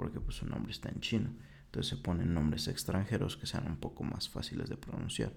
porque 0.00 0.18
pues 0.18 0.36
su 0.36 0.46
nombre 0.46 0.72
está 0.72 0.88
en 0.88 1.00
chino. 1.00 1.30
Entonces 1.70 1.90
se 1.90 2.02
ponen 2.02 2.34
nombres 2.34 2.66
extranjeros 2.66 3.36
que 3.36 3.46
sean 3.46 3.68
un 3.68 3.76
poco 3.76 4.02
más 4.02 4.28
fáciles 4.28 4.68
de 4.68 4.76
pronunciar. 4.76 5.32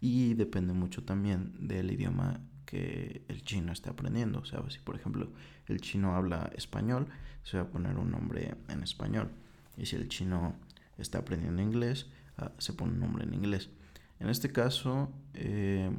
Y 0.00 0.34
depende 0.34 0.72
mucho 0.72 1.02
también 1.02 1.54
del 1.58 1.90
idioma 1.90 2.40
que 2.66 3.24
el 3.26 3.42
chino 3.42 3.72
esté 3.72 3.90
aprendiendo. 3.90 4.38
O 4.38 4.44
sea, 4.44 4.62
si 4.70 4.78
por 4.78 4.94
ejemplo 4.94 5.32
el 5.66 5.80
chino 5.80 6.14
habla 6.14 6.52
español, 6.54 7.08
se 7.42 7.56
va 7.56 7.64
a 7.64 7.66
poner 7.68 7.96
un 7.96 8.12
nombre 8.12 8.54
en 8.68 8.84
español. 8.84 9.32
Y 9.76 9.86
si 9.86 9.96
el 9.96 10.08
chino 10.08 10.54
está 10.98 11.18
aprendiendo 11.18 11.60
inglés, 11.60 12.06
ah, 12.38 12.52
se 12.58 12.74
pone 12.74 12.92
un 12.92 13.00
nombre 13.00 13.24
en 13.24 13.34
inglés. 13.34 13.68
En 14.20 14.28
este 14.28 14.52
caso, 14.52 15.12
eh, 15.34 15.90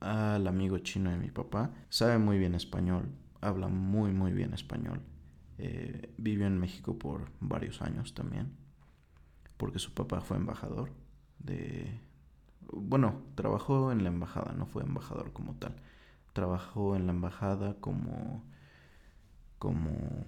al 0.00 0.46
amigo 0.46 0.76
chino 0.80 1.10
de 1.10 1.16
mi 1.16 1.30
papá 1.30 1.72
sabe 1.88 2.18
muy 2.18 2.38
bien 2.38 2.54
español, 2.54 3.08
habla 3.40 3.68
muy 3.68 4.12
muy 4.12 4.32
bien 4.32 4.52
español. 4.52 5.00
Eh, 5.56 6.12
vivió 6.18 6.46
en 6.46 6.58
México 6.58 6.98
por 6.98 7.30
varios 7.40 7.80
años 7.80 8.14
también, 8.14 8.59
porque 9.60 9.78
su 9.78 9.92
papá 9.92 10.22
fue 10.22 10.38
embajador 10.38 10.90
de... 11.38 12.00
Bueno, 12.72 13.22
trabajó 13.34 13.92
en 13.92 14.04
la 14.04 14.08
embajada, 14.08 14.54
no 14.54 14.64
fue 14.64 14.82
embajador 14.82 15.34
como 15.34 15.54
tal. 15.56 15.76
Trabajó 16.32 16.96
en 16.96 17.04
la 17.04 17.12
embajada 17.12 17.74
como... 17.78 18.42
como... 19.58 20.24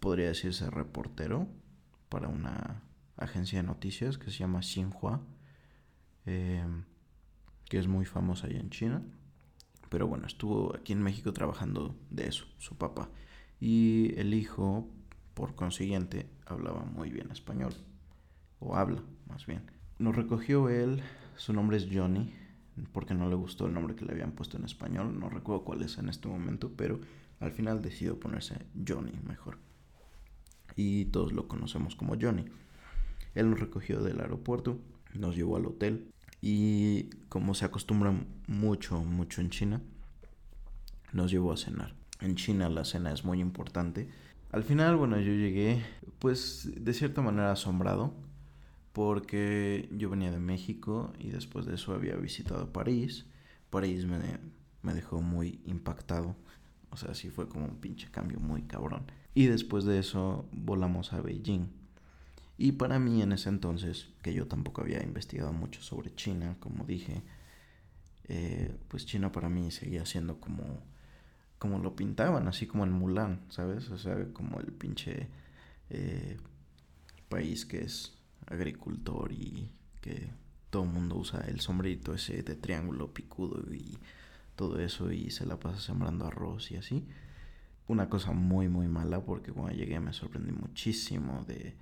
podría 0.00 0.28
decirse 0.28 0.70
reportero 0.70 1.48
para 2.08 2.28
una 2.28 2.82
agencia 3.18 3.60
de 3.60 3.68
noticias 3.68 4.16
que 4.16 4.30
se 4.30 4.38
llama 4.38 4.62
Xinhua. 4.62 5.20
Eh, 6.24 6.64
que 7.68 7.78
es 7.78 7.88
muy 7.88 8.06
famosa 8.06 8.46
allá 8.46 8.58
en 8.58 8.70
China. 8.70 9.02
Pero 9.90 10.08
bueno, 10.08 10.26
estuvo 10.26 10.74
aquí 10.74 10.94
en 10.94 11.02
México 11.02 11.34
trabajando 11.34 11.94
de 12.08 12.28
eso, 12.28 12.46
su 12.56 12.78
papá. 12.78 13.10
Y 13.60 14.18
el 14.18 14.32
hijo, 14.32 14.88
por 15.34 15.54
consiguiente, 15.54 16.30
hablaba 16.46 16.84
muy 16.84 17.10
bien 17.10 17.30
español. 17.30 17.74
O 18.58 18.76
habla, 18.76 19.02
más 19.28 19.46
bien. 19.46 19.62
Nos 19.98 20.16
recogió 20.16 20.68
él, 20.68 21.02
su 21.36 21.52
nombre 21.52 21.76
es 21.76 21.88
Johnny, 21.90 22.32
porque 22.92 23.14
no 23.14 23.28
le 23.28 23.34
gustó 23.34 23.66
el 23.66 23.74
nombre 23.74 23.94
que 23.94 24.04
le 24.04 24.12
habían 24.12 24.32
puesto 24.32 24.56
en 24.56 24.64
español. 24.64 25.18
No 25.18 25.28
recuerdo 25.28 25.64
cuál 25.64 25.82
es 25.82 25.98
en 25.98 26.08
este 26.08 26.28
momento, 26.28 26.72
pero 26.76 27.00
al 27.40 27.52
final 27.52 27.82
decidió 27.82 28.18
ponerse 28.18 28.66
Johnny 28.86 29.12
mejor. 29.26 29.58
Y 30.74 31.06
todos 31.06 31.32
lo 31.32 31.48
conocemos 31.48 31.96
como 31.96 32.16
Johnny. 32.20 32.44
Él 33.34 33.50
nos 33.50 33.60
recogió 33.60 34.02
del 34.02 34.20
aeropuerto, 34.20 34.78
nos 35.14 35.36
llevó 35.36 35.56
al 35.56 35.66
hotel 35.66 36.10
y 36.40 37.10
como 37.28 37.54
se 37.54 37.64
acostumbra 37.64 38.14
mucho, 38.46 39.02
mucho 39.02 39.40
en 39.40 39.50
China, 39.50 39.80
nos 41.12 41.30
llevó 41.30 41.52
a 41.52 41.56
cenar. 41.56 41.94
En 42.20 42.34
China 42.34 42.68
la 42.68 42.84
cena 42.84 43.12
es 43.12 43.24
muy 43.24 43.40
importante. 43.40 44.08
Al 44.52 44.62
final, 44.62 44.96
bueno, 44.96 45.18
yo 45.18 45.32
llegué 45.32 45.82
pues 46.18 46.70
de 46.76 46.94
cierta 46.94 47.20
manera 47.20 47.52
asombrado 47.52 48.14
porque 48.96 49.90
yo 49.92 50.08
venía 50.08 50.30
de 50.30 50.38
México 50.38 51.12
y 51.18 51.28
después 51.28 51.66
de 51.66 51.74
eso 51.74 51.92
había 51.92 52.16
visitado 52.16 52.72
París. 52.72 53.26
París 53.68 54.06
me, 54.06 54.18
me 54.80 54.94
dejó 54.94 55.20
muy 55.20 55.60
impactado. 55.66 56.34
O 56.88 56.96
sea, 56.96 57.12
sí 57.14 57.28
fue 57.28 57.46
como 57.46 57.66
un 57.66 57.76
pinche 57.76 58.10
cambio 58.10 58.40
muy 58.40 58.62
cabrón. 58.62 59.02
Y 59.34 59.48
después 59.48 59.84
de 59.84 59.98
eso 59.98 60.48
volamos 60.50 61.12
a 61.12 61.20
Beijing. 61.20 61.68
Y 62.56 62.72
para 62.72 62.98
mí 62.98 63.20
en 63.20 63.32
ese 63.32 63.50
entonces, 63.50 64.08
que 64.22 64.32
yo 64.32 64.46
tampoco 64.46 64.80
había 64.80 65.02
investigado 65.02 65.52
mucho 65.52 65.82
sobre 65.82 66.14
China, 66.14 66.56
como 66.58 66.86
dije, 66.86 67.22
eh, 68.28 68.74
pues 68.88 69.04
China 69.04 69.30
para 69.30 69.50
mí 69.50 69.70
seguía 69.72 70.06
siendo 70.06 70.40
como, 70.40 70.82
como 71.58 71.80
lo 71.80 71.94
pintaban, 71.96 72.48
así 72.48 72.66
como 72.66 72.84
en 72.84 72.92
Mulan, 72.92 73.42
¿sabes? 73.50 73.90
O 73.90 73.98
sea, 73.98 74.32
como 74.32 74.58
el 74.58 74.72
pinche 74.72 75.28
eh, 75.90 76.38
país 77.28 77.66
que 77.66 77.82
es 77.84 78.15
agricultor 78.46 79.32
y 79.32 79.70
que 80.00 80.30
todo 80.70 80.84
el 80.84 80.90
mundo 80.90 81.16
usa 81.16 81.40
el 81.48 81.60
sombrerito 81.60 82.14
ese 82.14 82.42
de 82.42 82.54
triángulo 82.56 83.12
picudo 83.12 83.62
y 83.72 83.98
todo 84.56 84.80
eso 84.80 85.12
y 85.12 85.30
se 85.30 85.46
la 85.46 85.58
pasa 85.58 85.80
sembrando 85.80 86.26
arroz 86.26 86.70
y 86.70 86.76
así. 86.76 87.06
Una 87.88 88.08
cosa 88.08 88.32
muy 88.32 88.68
muy 88.68 88.88
mala 88.88 89.20
porque 89.20 89.52
cuando 89.52 89.76
llegué 89.76 90.00
me 90.00 90.12
sorprendí 90.12 90.52
muchísimo 90.52 91.44
de 91.46 91.76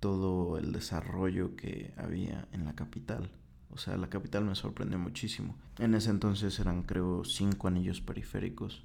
todo 0.00 0.58
el 0.58 0.72
desarrollo 0.72 1.54
que 1.56 1.94
había 1.96 2.48
en 2.52 2.64
la 2.64 2.74
capital. 2.74 3.30
O 3.70 3.78
sea, 3.78 3.96
la 3.96 4.10
capital 4.10 4.44
me 4.44 4.54
sorprendió 4.54 4.98
muchísimo. 4.98 5.56
En 5.78 5.94
ese 5.94 6.10
entonces 6.10 6.58
eran, 6.58 6.82
creo, 6.82 7.24
cinco 7.24 7.68
anillos 7.68 8.02
periféricos. 8.02 8.84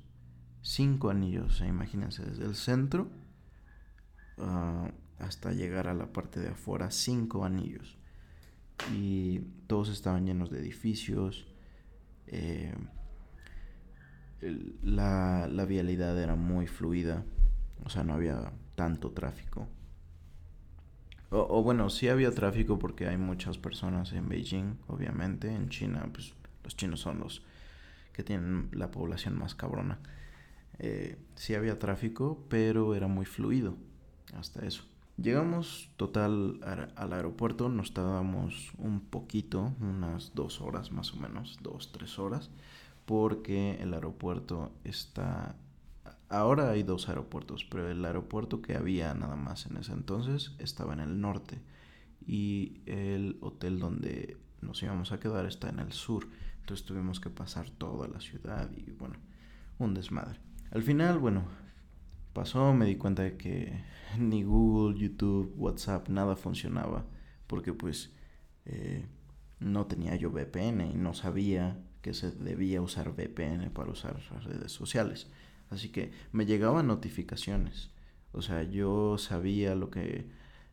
Cinco 0.62 1.10
anillos, 1.10 1.62
imagínense, 1.62 2.24
desde 2.24 2.46
el 2.46 2.56
centro 2.56 3.10
ah, 4.38 4.92
hasta 5.20 5.52
llegar 5.52 5.88
a 5.88 5.94
la 5.94 6.12
parte 6.14 6.40
de 6.40 6.50
afuera, 6.50 6.92
cinco 6.92 7.46
anillos. 7.46 7.98
Y 8.94 9.40
todos 9.68 9.90
estaban 9.90 10.26
llenos 10.26 10.50
de 10.50 10.60
edificios. 10.60 11.48
Eh, 12.28 12.74
la, 14.84 15.48
la 15.48 15.66
vialidad 15.66 16.22
era 16.22 16.36
muy 16.36 16.68
fluida, 16.68 17.24
o 17.84 17.90
sea, 17.90 18.04
no 18.04 18.14
había 18.14 18.52
tanto 18.76 19.12
tráfico. 19.12 19.68
O, 21.30 21.62
bueno, 21.62 21.90
sí 21.90 22.08
había 22.08 22.32
tráfico 22.32 22.80
porque 22.80 23.08
hay 23.08 23.18
muchas 23.18 23.58
personas 23.58 24.14
en 24.14 24.30
Beijing, 24.30 24.78
obviamente. 24.88 25.54
En 25.54 25.68
China, 25.70 26.08
pues 26.14 26.34
los 26.64 26.78
chinos 26.78 27.02
son 27.02 27.20
los 27.20 27.44
que 28.14 28.24
tienen 28.24 28.70
la 28.72 28.92
población 28.92 29.38
más 29.38 29.54
cabrona. 29.54 30.00
Eh, 30.80 31.18
sí 31.36 31.54
había 31.54 31.80
tráfico, 31.80 32.46
pero 32.50 32.96
era 32.96 33.08
muy 33.08 33.26
fluido. 33.26 33.76
Hasta 34.36 34.66
eso. 34.66 34.86
Llegamos 35.18 35.90
total 35.98 36.60
al 36.96 37.14
aeropuerto, 37.14 37.70
nos 37.70 37.94
tardábamos 37.94 38.72
un 38.78 39.02
poquito, 39.02 39.74
unas 39.80 40.34
dos 40.36 40.62
horas 40.62 40.92
más 40.92 41.14
o 41.14 41.18
menos, 41.18 41.58
dos, 41.62 41.92
tres 41.92 42.20
horas, 42.20 42.52
porque 43.06 43.78
el 43.82 43.94
aeropuerto 43.94 44.72
está 44.84 45.56
Ahora 46.30 46.72
hay 46.72 46.84
dos 46.84 47.08
aeropuertos, 47.08 47.64
pero 47.64 47.90
el 47.90 48.04
aeropuerto 48.04 48.62
que 48.62 48.76
había 48.76 49.14
nada 49.14 49.38
más 49.38 49.66
en 49.66 49.78
ese 49.78 49.94
entonces 49.94 50.52
estaba 50.60 50.94
en 50.94 51.00
el 51.00 51.22
norte 51.22 51.62
y 52.26 52.82
el 52.86 53.38
hotel 53.40 53.80
donde 53.80 54.38
nos 54.62 54.84
íbamos 54.84 55.14
a 55.14 55.22
quedar 55.22 55.46
está 55.46 55.70
en 55.70 55.80
el 55.80 55.94
sur. 55.94 56.28
Entonces 56.60 56.86
tuvimos 56.86 57.22
que 57.22 57.30
pasar 57.30 57.70
toda 57.70 58.10
la 58.10 58.20
ciudad 58.20 58.70
y 58.76 58.92
bueno, 58.92 59.16
un 59.80 59.94
desmadre. 59.94 60.38
Al 60.72 60.84
final, 60.84 61.18
bueno, 61.18 61.46
pasó, 62.38 62.72
me 62.72 62.86
di 62.86 62.98
cuenta 62.98 63.24
de 63.24 63.36
que 63.36 63.82
ni 64.20 64.44
Google, 64.44 65.00
YouTube, 65.00 65.53
WhatsApp, 65.58 66.08
nada 66.10 66.36
funcionaba 66.36 67.03
porque 67.48 67.74
pues 67.74 68.12
eh, 68.65 69.08
no 69.60 69.88
tenía 69.88 70.15
yo 70.15 70.29
VPN 70.29 70.91
y 70.91 70.94
no 70.94 71.15
sabía 71.15 71.79
que 72.03 72.13
se 72.13 72.29
debía 72.29 72.79
usar 72.84 73.10
VPN 73.10 73.72
para 73.72 73.91
usar 73.91 74.20
redes 74.44 74.72
sociales. 74.72 75.32
Así 75.72 75.89
que 75.89 76.12
me 76.32 76.46
llegaban 76.46 76.86
notificaciones. 76.86 77.89
O 78.34 78.44
sea, 78.44 78.62
yo 78.62 79.17
sabía 79.17 79.74
lo 79.74 79.89
que 79.89 80.29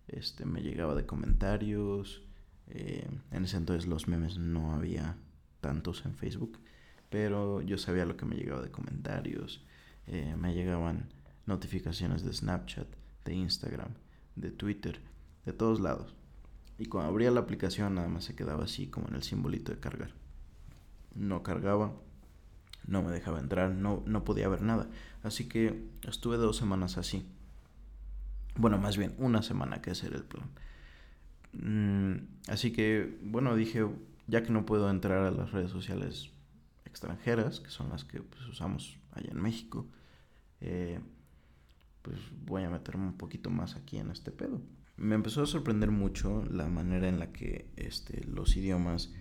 este, 0.09 0.44
me 0.44 0.61
llegaba 0.61 0.94
de 0.94 1.06
comentarios. 1.06 2.23
Eh, 2.68 3.09
en 3.30 3.44
ese 3.44 3.56
entonces 3.56 3.88
los 3.88 4.06
memes 4.06 4.37
no 4.37 4.75
había 4.75 5.16
tantos 5.62 6.04
en 6.04 6.14
Facebook. 6.14 6.61
Pero 7.09 7.62
yo 7.62 7.78
sabía 7.78 8.04
lo 8.04 8.18
que 8.18 8.26
me 8.26 8.37
llegaba 8.37 8.61
de 8.61 8.71
comentarios. 8.71 9.64
Eh, 10.06 10.37
me 10.38 10.52
llegaban 10.52 11.09
notificaciones 11.47 12.25
de 12.25 12.33
Snapchat, 12.33 12.89
de 13.25 13.35
Instagram, 13.35 13.91
de 14.37 14.51
Twitter, 14.51 15.01
de 15.45 15.53
todos 15.53 15.81
lados. 15.81 16.15
Y 16.79 16.87
cuando 16.87 17.11
abría 17.11 17.31
la 17.31 17.41
aplicación 17.41 17.95
nada 17.95 18.09
más 18.09 18.25
se 18.25 18.35
quedaba 18.35 18.65
así 18.65 18.89
como 18.89 19.09
en 19.09 19.15
el 19.15 19.23
simbolito 19.23 19.73
de 19.73 19.81
cargar. 19.81 20.11
No 21.15 21.43
cargaba, 21.43 21.95
no 22.87 23.03
me 23.03 23.13
dejaba 23.13 23.41
entrar, 23.41 23.71
no, 23.71 24.03
no 24.07 24.25
podía 24.25 24.49
ver 24.49 24.63
nada. 24.63 24.89
Así 25.23 25.49
que 25.49 25.89
estuve 26.07 26.37
dos 26.37 26.57
semanas 26.57 26.99
así. 26.99 27.27
Bueno, 28.57 28.79
más 28.79 28.97
bien 28.97 29.15
una 29.19 29.43
semana 29.43 29.81
que 29.81 29.93
ese 29.93 30.09
era 30.09 30.17
el 30.17 30.25
plan. 30.25 30.51
Mm, 31.53 32.27
así 32.49 32.73
que, 32.73 33.19
bueno, 33.23 33.55
dije, 33.55 33.87
ya 34.27 34.43
que 34.43 34.53
no 34.53 34.67
puedo 34.67 34.91
entrar 34.91 35.25
a 35.25 35.31
las 35.31 35.53
redes 35.53 35.71
sociales 35.71 36.31
extranjeras, 36.85 37.61
que 37.61 37.71
son 37.71 37.89
las 37.91 38.05
que 38.05 38.21
pues, 38.21 38.47
usamos 38.47 38.99
allá 39.13 39.31
en 39.31 39.41
México, 39.41 39.87
eh, 40.61 41.01
pues 42.05 42.21
voy 42.45 42.63
a 42.65 42.71
meterme 42.71 43.07
un 43.07 43.17
poquito 43.17 43.49
más 43.49 43.77
aquí 43.77 43.97
en 43.97 44.11
este 44.11 44.31
pedo. 44.31 44.61
Me 44.97 45.15
empezó 45.15 45.43
a 45.43 45.47
sorprender 45.47 45.91
mucho 45.91 46.45
la 46.45 46.69
manera 46.69 47.09
en 47.09 47.19
la 47.19 47.33
que 47.33 47.73
este, 47.77 48.23
los 48.27 48.57
idiomas, 48.59 49.13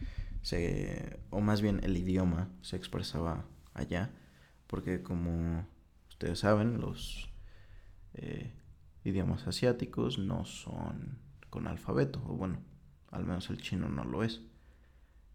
se, 0.42 1.18
o 1.30 1.40
más 1.40 1.62
bien 1.62 1.80
el 1.84 1.96
idioma, 1.96 2.50
se 2.62 2.75
expresaba 2.75 3.46
allá, 3.74 4.12
porque 4.68 5.02
como 5.02 5.66
ustedes 6.10 6.40
saben, 6.40 6.82
los 6.82 7.32
eh, 8.16 8.52
idiomas 9.06 9.48
asiáticos 9.48 10.20
no 10.20 10.44
son 10.44 11.20
con 11.50 11.68
alfabeto, 11.68 12.22
o 12.28 12.36
bueno, 12.36 12.60
al 13.12 13.24
menos 13.24 13.50
el 13.50 13.62
chino 13.62 13.88
no 13.88 14.04
lo 14.04 14.24
es. 14.24 14.42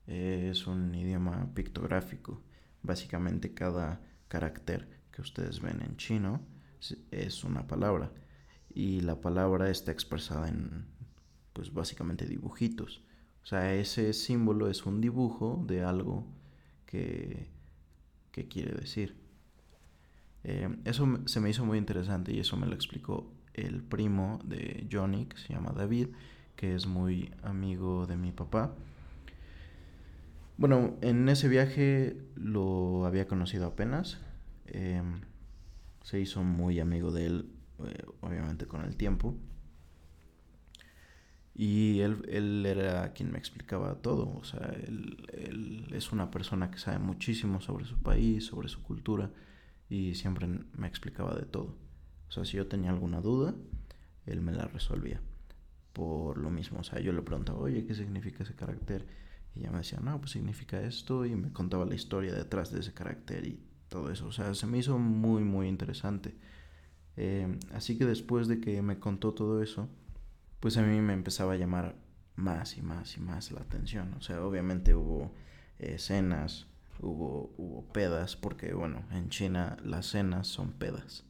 es 0.06 0.66
un 0.66 0.94
idioma 0.94 1.50
pictográfico. 1.54 2.42
Básicamente 2.82 3.54
cada 3.54 4.02
carácter 4.28 5.00
que 5.10 5.22
ustedes 5.22 5.60
ven 5.60 5.80
en 5.80 5.96
chino 5.96 6.57
es 7.10 7.44
una 7.44 7.66
palabra 7.66 8.12
y 8.74 9.00
la 9.00 9.20
palabra 9.20 9.70
está 9.70 9.92
expresada 9.92 10.48
en 10.48 10.86
pues 11.52 11.72
básicamente 11.72 12.26
dibujitos. 12.26 13.02
O 13.42 13.46
sea, 13.46 13.74
ese 13.74 14.12
símbolo 14.12 14.68
es 14.68 14.86
un 14.86 15.00
dibujo 15.00 15.64
de 15.66 15.82
algo 15.82 16.26
que, 16.86 17.50
que 18.30 18.46
quiere 18.46 18.72
decir. 18.72 19.16
Eh, 20.44 20.68
eso 20.84 21.18
se 21.26 21.40
me 21.40 21.50
hizo 21.50 21.64
muy 21.64 21.78
interesante 21.78 22.32
y 22.32 22.40
eso 22.40 22.56
me 22.56 22.66
lo 22.66 22.74
explicó 22.74 23.32
el 23.54 23.82
primo 23.82 24.38
de 24.44 24.86
Johnny, 24.90 25.26
que 25.26 25.36
se 25.38 25.52
llama 25.52 25.72
David, 25.72 26.08
que 26.54 26.74
es 26.74 26.86
muy 26.86 27.32
amigo 27.42 28.06
de 28.06 28.16
mi 28.16 28.32
papá. 28.32 28.74
Bueno, 30.56 30.96
en 31.00 31.28
ese 31.28 31.48
viaje 31.48 32.16
lo 32.34 33.06
había 33.06 33.26
conocido 33.26 33.66
apenas. 33.66 34.18
Em, 34.66 35.22
se 36.08 36.18
hizo 36.18 36.42
muy 36.42 36.80
amigo 36.80 37.12
de 37.12 37.26
él, 37.26 37.50
eh, 37.80 38.02
obviamente 38.22 38.64
con 38.64 38.82
el 38.82 38.96
tiempo. 38.96 39.36
Y 41.54 42.00
él, 42.00 42.24
él, 42.30 42.64
era 42.64 43.12
quien 43.12 43.30
me 43.30 43.36
explicaba 43.36 43.96
todo. 43.96 44.34
O 44.38 44.42
sea, 44.42 44.74
él, 44.86 45.26
él, 45.34 45.86
es 45.92 46.10
una 46.10 46.30
persona 46.30 46.70
que 46.70 46.78
sabe 46.78 46.98
muchísimo 46.98 47.60
sobre 47.60 47.84
su 47.84 47.98
país, 47.98 48.46
sobre 48.46 48.68
su 48.70 48.82
cultura. 48.82 49.30
Y 49.90 50.14
siempre 50.14 50.48
me 50.48 50.86
explicaba 50.86 51.34
de 51.34 51.44
todo. 51.44 51.76
O 52.28 52.32
sea, 52.32 52.46
si 52.46 52.56
yo 52.56 52.68
tenía 52.68 52.88
alguna 52.88 53.20
duda, 53.20 53.54
él 54.24 54.40
me 54.40 54.52
la 54.52 54.64
resolvía. 54.64 55.20
Por 55.92 56.38
lo 56.38 56.48
mismo, 56.48 56.78
o 56.78 56.84
sea, 56.84 57.00
yo 57.00 57.12
le 57.12 57.20
preguntaba, 57.20 57.58
oye, 57.58 57.84
¿qué 57.84 57.94
significa 57.94 58.44
ese 58.44 58.54
carácter? 58.54 59.06
Y 59.54 59.60
ella 59.60 59.72
me 59.72 59.78
decía, 59.78 60.00
no, 60.00 60.18
pues 60.18 60.30
significa 60.30 60.80
esto. 60.80 61.26
Y 61.26 61.36
me 61.36 61.52
contaba 61.52 61.84
la 61.84 61.96
historia 61.96 62.32
detrás 62.32 62.72
de 62.72 62.80
ese 62.80 62.94
carácter 62.94 63.46
todo 63.88 64.10
eso. 64.10 64.26
O 64.26 64.32
sea, 64.32 64.54
se 64.54 64.66
me 64.66 64.78
hizo 64.78 64.98
muy, 64.98 65.42
muy 65.44 65.68
interesante. 65.68 66.34
Eh, 67.16 67.58
así 67.74 67.98
que 67.98 68.04
después 68.04 68.48
de 68.48 68.60
que 68.60 68.80
me 68.82 68.98
contó 68.98 69.34
todo 69.34 69.62
eso, 69.62 69.88
pues 70.60 70.76
a 70.76 70.82
mí 70.82 71.00
me 71.00 71.14
empezaba 71.14 71.54
a 71.54 71.56
llamar 71.56 71.96
más 72.36 72.76
y 72.76 72.82
más 72.82 73.16
y 73.16 73.20
más 73.20 73.50
la 73.52 73.60
atención. 73.60 74.14
O 74.14 74.20
sea, 74.20 74.44
obviamente 74.44 74.94
hubo 74.94 75.32
cenas, 75.96 76.66
hubo, 77.00 77.52
hubo 77.56 77.84
pedas, 77.92 78.36
porque 78.36 78.74
bueno, 78.74 79.02
en 79.12 79.28
China 79.28 79.76
las 79.84 80.06
cenas 80.06 80.46
son 80.48 80.72
pedas. 80.72 81.24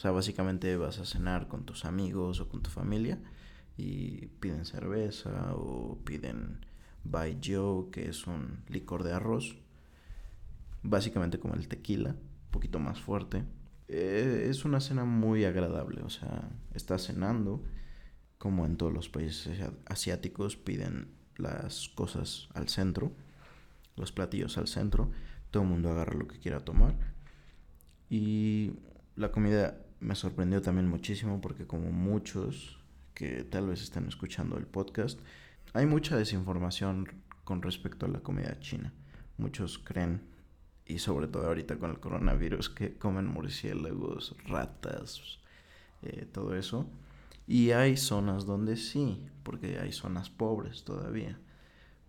sea, 0.00 0.12
básicamente 0.12 0.78
vas 0.78 0.98
a 0.98 1.04
cenar 1.04 1.46
con 1.46 1.66
tus 1.66 1.84
amigos 1.84 2.40
o 2.40 2.48
con 2.48 2.62
tu 2.62 2.70
familia 2.70 3.18
y 3.76 4.28
piden 4.40 4.64
cerveza 4.64 5.54
o 5.54 5.98
piden 6.06 6.64
Baijiu, 7.04 7.90
que 7.90 8.08
es 8.08 8.26
un 8.26 8.62
licor 8.68 9.04
de 9.04 9.12
arroz, 9.12 9.58
básicamente 10.82 11.38
como 11.38 11.54
el 11.54 11.68
tequila, 11.68 12.10
un 12.10 12.50
poquito 12.50 12.78
más 12.78 13.00
fuerte. 13.00 13.44
Eh, 13.88 14.46
es 14.48 14.64
una 14.64 14.80
cena 14.80 15.04
muy 15.04 15.44
agradable, 15.44 16.02
o 16.02 16.10
sea, 16.10 16.48
estás 16.74 17.06
cenando, 17.06 17.64
como 18.38 18.64
en 18.64 18.76
todos 18.76 18.92
los 18.92 19.08
países 19.08 19.58
asiáticos, 19.86 20.56
piden 20.56 21.08
las 21.36 21.88
cosas 21.88 22.48
al 22.54 22.68
centro, 22.68 23.12
los 23.96 24.12
platillos 24.12 24.56
al 24.58 24.68
centro, 24.68 25.10
todo 25.50 25.62
el 25.64 25.68
mundo 25.68 25.90
agarra 25.90 26.14
lo 26.14 26.28
que 26.28 26.38
quiera 26.38 26.60
tomar. 26.60 26.94
Y 28.08 28.72
la 29.16 29.30
comida 29.30 29.78
me 30.00 30.14
sorprendió 30.14 30.62
también 30.62 30.88
muchísimo 30.88 31.40
porque 31.40 31.66
como 31.66 31.90
muchos 31.92 32.80
que 33.14 33.44
tal 33.44 33.66
vez 33.66 33.82
estén 33.82 34.06
escuchando 34.06 34.56
el 34.56 34.66
podcast, 34.66 35.20
hay 35.74 35.86
mucha 35.86 36.16
desinformación 36.16 37.06
con 37.44 37.62
respecto 37.62 38.06
a 38.06 38.08
la 38.08 38.20
comida 38.20 38.58
china. 38.60 38.92
Muchos 39.36 39.78
creen, 39.78 40.22
y 40.90 40.98
sobre 40.98 41.28
todo 41.28 41.46
ahorita 41.46 41.78
con 41.78 41.90
el 41.90 42.00
coronavirus, 42.00 42.70
que 42.70 42.98
comen 42.98 43.26
murciélagos, 43.26 44.34
ratas, 44.46 45.38
eh, 46.02 46.26
todo 46.32 46.56
eso. 46.56 46.86
Y 47.46 47.70
hay 47.70 47.96
zonas 47.96 48.46
donde 48.46 48.76
sí, 48.76 49.26
porque 49.42 49.78
hay 49.78 49.92
zonas 49.92 50.30
pobres 50.30 50.84
todavía. 50.84 51.38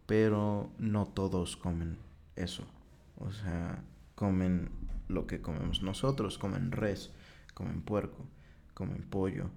Pero 0.06 0.72
no 0.78 1.06
todos 1.06 1.58
comen 1.58 1.98
eso. 2.36 2.64
O 3.18 3.32
sea, 3.32 3.84
comen 4.16 4.70
lo 5.08 5.28
que 5.28 5.42
comemos 5.42 5.84
nosotros, 5.84 6.38
comen 6.38 6.72
res 6.72 7.12
comen 7.54 7.82
puerco, 7.82 8.26
comen 8.74 9.04
pollo, 9.04 9.50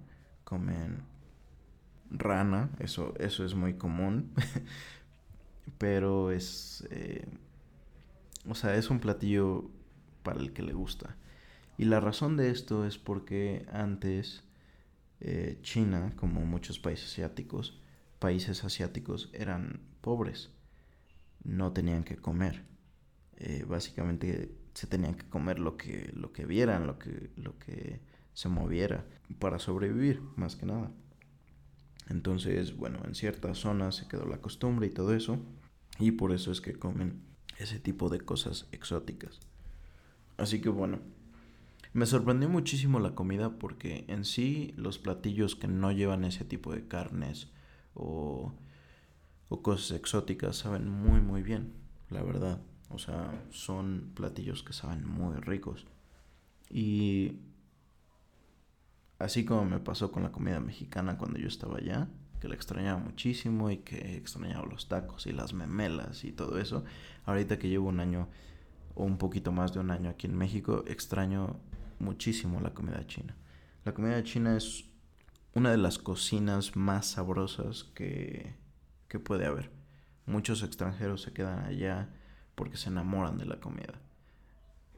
comen 0.43 1.03
rana, 2.11 2.69
eso, 2.79 3.13
eso 3.17 3.45
es 3.45 3.55
muy 3.55 3.75
común, 3.75 4.31
pero 5.77 6.31
es, 6.31 6.87
eh, 6.91 7.25
o 8.47 8.55
sea, 8.55 8.75
es 8.75 8.89
un 8.89 8.99
platillo 8.99 9.69
para 10.23 10.39
el 10.39 10.53
que 10.53 10.63
le 10.63 10.73
gusta. 10.73 11.15
Y 11.77 11.85
la 11.85 11.99
razón 11.99 12.37
de 12.37 12.51
esto 12.51 12.85
es 12.85 12.97
porque 12.97 13.65
antes 13.71 14.43
eh, 15.19 15.59
China, 15.61 16.13
como 16.15 16.45
muchos 16.45 16.79
países 16.79 17.11
asiáticos, 17.11 17.79
países 18.19 18.63
asiáticos 18.63 19.29
eran 19.33 19.81
pobres, 20.01 20.51
no 21.43 21.73
tenían 21.73 22.03
que 22.03 22.17
comer. 22.17 22.63
Eh, 23.37 23.65
básicamente 23.67 24.55
se 24.73 24.87
tenían 24.87 25.15
que 25.15 25.27
comer 25.27 25.59
lo 25.59 25.77
que, 25.77 26.11
lo 26.13 26.31
que 26.31 26.45
vieran, 26.45 26.87
lo 26.87 26.97
que, 26.99 27.31
lo 27.35 27.57
que 27.59 28.01
se 28.33 28.49
moviera 28.49 29.05
para 29.39 29.59
sobrevivir, 29.59 30.21
más 30.35 30.55
que 30.55 30.65
nada. 30.65 30.91
Entonces, 32.09 32.75
bueno, 32.75 32.99
en 33.05 33.15
ciertas 33.15 33.57
zonas 33.57 33.95
se 33.95 34.07
quedó 34.07 34.25
la 34.25 34.41
costumbre 34.41 34.87
y 34.87 34.91
todo 34.91 35.13
eso, 35.13 35.39
y 35.99 36.11
por 36.11 36.33
eso 36.33 36.51
es 36.51 36.61
que 36.61 36.73
comen 36.73 37.34
ese 37.57 37.79
tipo 37.79 38.09
de 38.09 38.21
cosas 38.21 38.67
exóticas. 38.71 39.39
Así 40.37 40.61
que 40.61 40.69
bueno, 40.69 40.99
me 41.93 42.05
sorprendió 42.05 42.49
muchísimo 42.49 42.99
la 42.99 43.15
comida 43.15 43.57
porque 43.57 44.05
en 44.07 44.25
sí 44.25 44.73
los 44.75 44.99
platillos 44.99 45.55
que 45.55 45.67
no 45.67 45.91
llevan 45.91 46.25
ese 46.25 46.43
tipo 46.43 46.73
de 46.73 46.87
carnes 46.87 47.47
o, 47.93 48.53
o 49.47 49.61
cosas 49.61 49.97
exóticas 49.97 50.57
saben 50.57 50.89
muy 50.89 51.21
muy 51.21 51.41
bien, 51.41 51.73
la 52.09 52.21
verdad. 52.21 52.61
O 52.89 52.99
sea, 52.99 53.45
son 53.51 54.11
platillos 54.13 54.63
que 54.63 54.73
saben 54.73 55.07
muy 55.07 55.35
ricos. 55.37 55.85
Y 56.69 57.39
así 59.19 59.45
como 59.45 59.65
me 59.65 59.79
pasó 59.79 60.11
con 60.11 60.23
la 60.23 60.31
comida 60.31 60.59
mexicana 60.59 61.17
cuando 61.17 61.39
yo 61.39 61.47
estaba 61.47 61.77
allá, 61.77 62.09
que 62.45 62.49
la 62.49 62.55
extrañaba 62.55 62.99
muchísimo 62.99 63.71
y 63.71 63.77
que 63.77 64.17
extrañaba 64.17 64.67
los 64.67 64.87
tacos 64.87 65.25
y 65.25 65.31
las 65.31 65.53
memelas 65.53 66.23
y 66.23 66.31
todo 66.31 66.59
eso, 66.59 66.83
ahorita 67.25 67.57
que 67.57 67.69
llevo 67.69 67.89
un 67.89 67.99
año 67.99 68.27
o 68.93 69.03
un 69.03 69.17
poquito 69.17 69.51
más 69.51 69.73
de 69.73 69.79
un 69.79 69.89
año 69.89 70.11
aquí 70.11 70.27
en 70.27 70.37
México, 70.37 70.83
extraño 70.85 71.59
muchísimo 71.97 72.61
la 72.61 72.71
comida 72.71 73.05
china. 73.07 73.35
La 73.83 73.95
comida 73.95 74.23
china 74.23 74.55
es 74.55 74.85
una 75.55 75.71
de 75.71 75.77
las 75.77 75.97
cocinas 75.97 76.75
más 76.75 77.07
sabrosas 77.07 77.83
que, 77.95 78.53
que 79.07 79.17
puede 79.17 79.47
haber. 79.47 79.71
Muchos 80.27 80.61
extranjeros 80.61 81.23
se 81.23 81.33
quedan 81.33 81.65
allá 81.65 82.09
porque 82.53 82.77
se 82.77 82.89
enamoran 82.89 83.39
de 83.39 83.45
la 83.45 83.59
comida. 83.59 83.99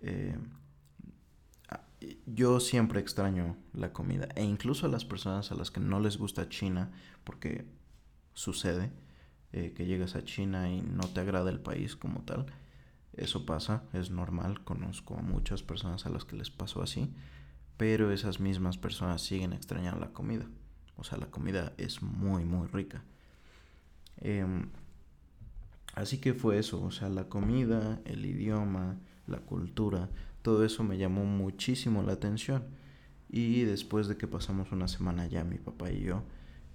Eh, 0.01 0.38
yo 2.25 2.60
siempre 2.60 2.99
extraño 2.99 3.57
la 3.73 3.91
comida 3.93 4.27
e 4.36 4.43
incluso 4.43 4.86
a 4.86 4.89
las 4.89 5.05
personas 5.05 5.51
a 5.51 5.55
las 5.55 5.71
que 5.71 5.79
no 5.79 5.99
les 5.99 6.17
gusta 6.17 6.49
China, 6.49 6.91
porque 7.23 7.65
sucede 8.33 8.91
eh, 9.53 9.73
que 9.75 9.86
llegas 9.86 10.15
a 10.15 10.23
China 10.23 10.69
y 10.69 10.81
no 10.81 11.07
te 11.07 11.21
agrada 11.21 11.49
el 11.49 11.60
país 11.60 11.95
como 11.95 12.21
tal, 12.21 12.45
eso 13.13 13.45
pasa, 13.45 13.83
es 13.93 14.12
normal, 14.12 14.63
conozco 14.63 15.15
a 15.15 15.21
muchas 15.21 15.63
personas 15.63 16.05
a 16.05 16.10
las 16.10 16.23
que 16.23 16.36
les 16.36 16.51
pasó 16.51 16.83
así, 16.83 17.12
pero 17.77 18.12
esas 18.12 18.39
mismas 18.39 18.77
personas 18.77 19.21
siguen 19.21 19.53
extrañando 19.53 19.99
la 19.99 20.13
comida, 20.13 20.45
o 20.97 21.03
sea, 21.03 21.17
la 21.17 21.27
comida 21.27 21.73
es 21.77 22.01
muy, 22.01 22.45
muy 22.45 22.67
rica. 22.67 23.03
Em, 24.17 24.69
así 25.95 26.19
que 26.19 26.33
fue 26.33 26.60
eso, 26.60 26.83
o 26.83 26.91
sea, 26.91 27.10
la 27.10 27.29
comida, 27.29 28.01
el 28.05 28.25
idioma, 28.25 28.97
la 29.25 29.39
cultura, 29.39 30.10
todo 30.47 30.63
eso 30.63 30.81
me 30.81 30.97
llamó 30.97 31.25
muchísimo 31.25 32.03
la 32.03 32.13
atención. 32.13 32.63
Y 33.27 33.63
después 33.63 34.07
de 34.07 34.15
que 34.15 34.27
pasamos 34.27 34.71
una 34.71 34.88
semana 34.88 35.27
ya 35.27 35.43
mi 35.43 35.57
papá 35.57 35.91
y 35.91 35.99
yo, 35.99 36.23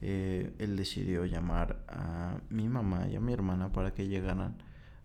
eh, 0.03 0.55
él 0.59 0.77
decidió 0.77 1.25
llamar 1.25 1.83
a 1.89 2.37
mi 2.51 2.69
mamá 2.69 3.09
y 3.09 3.17
a 3.17 3.21
mi 3.21 3.33
hermana 3.33 3.73
para 3.73 3.95
que 3.95 4.09
llegaran 4.09 4.59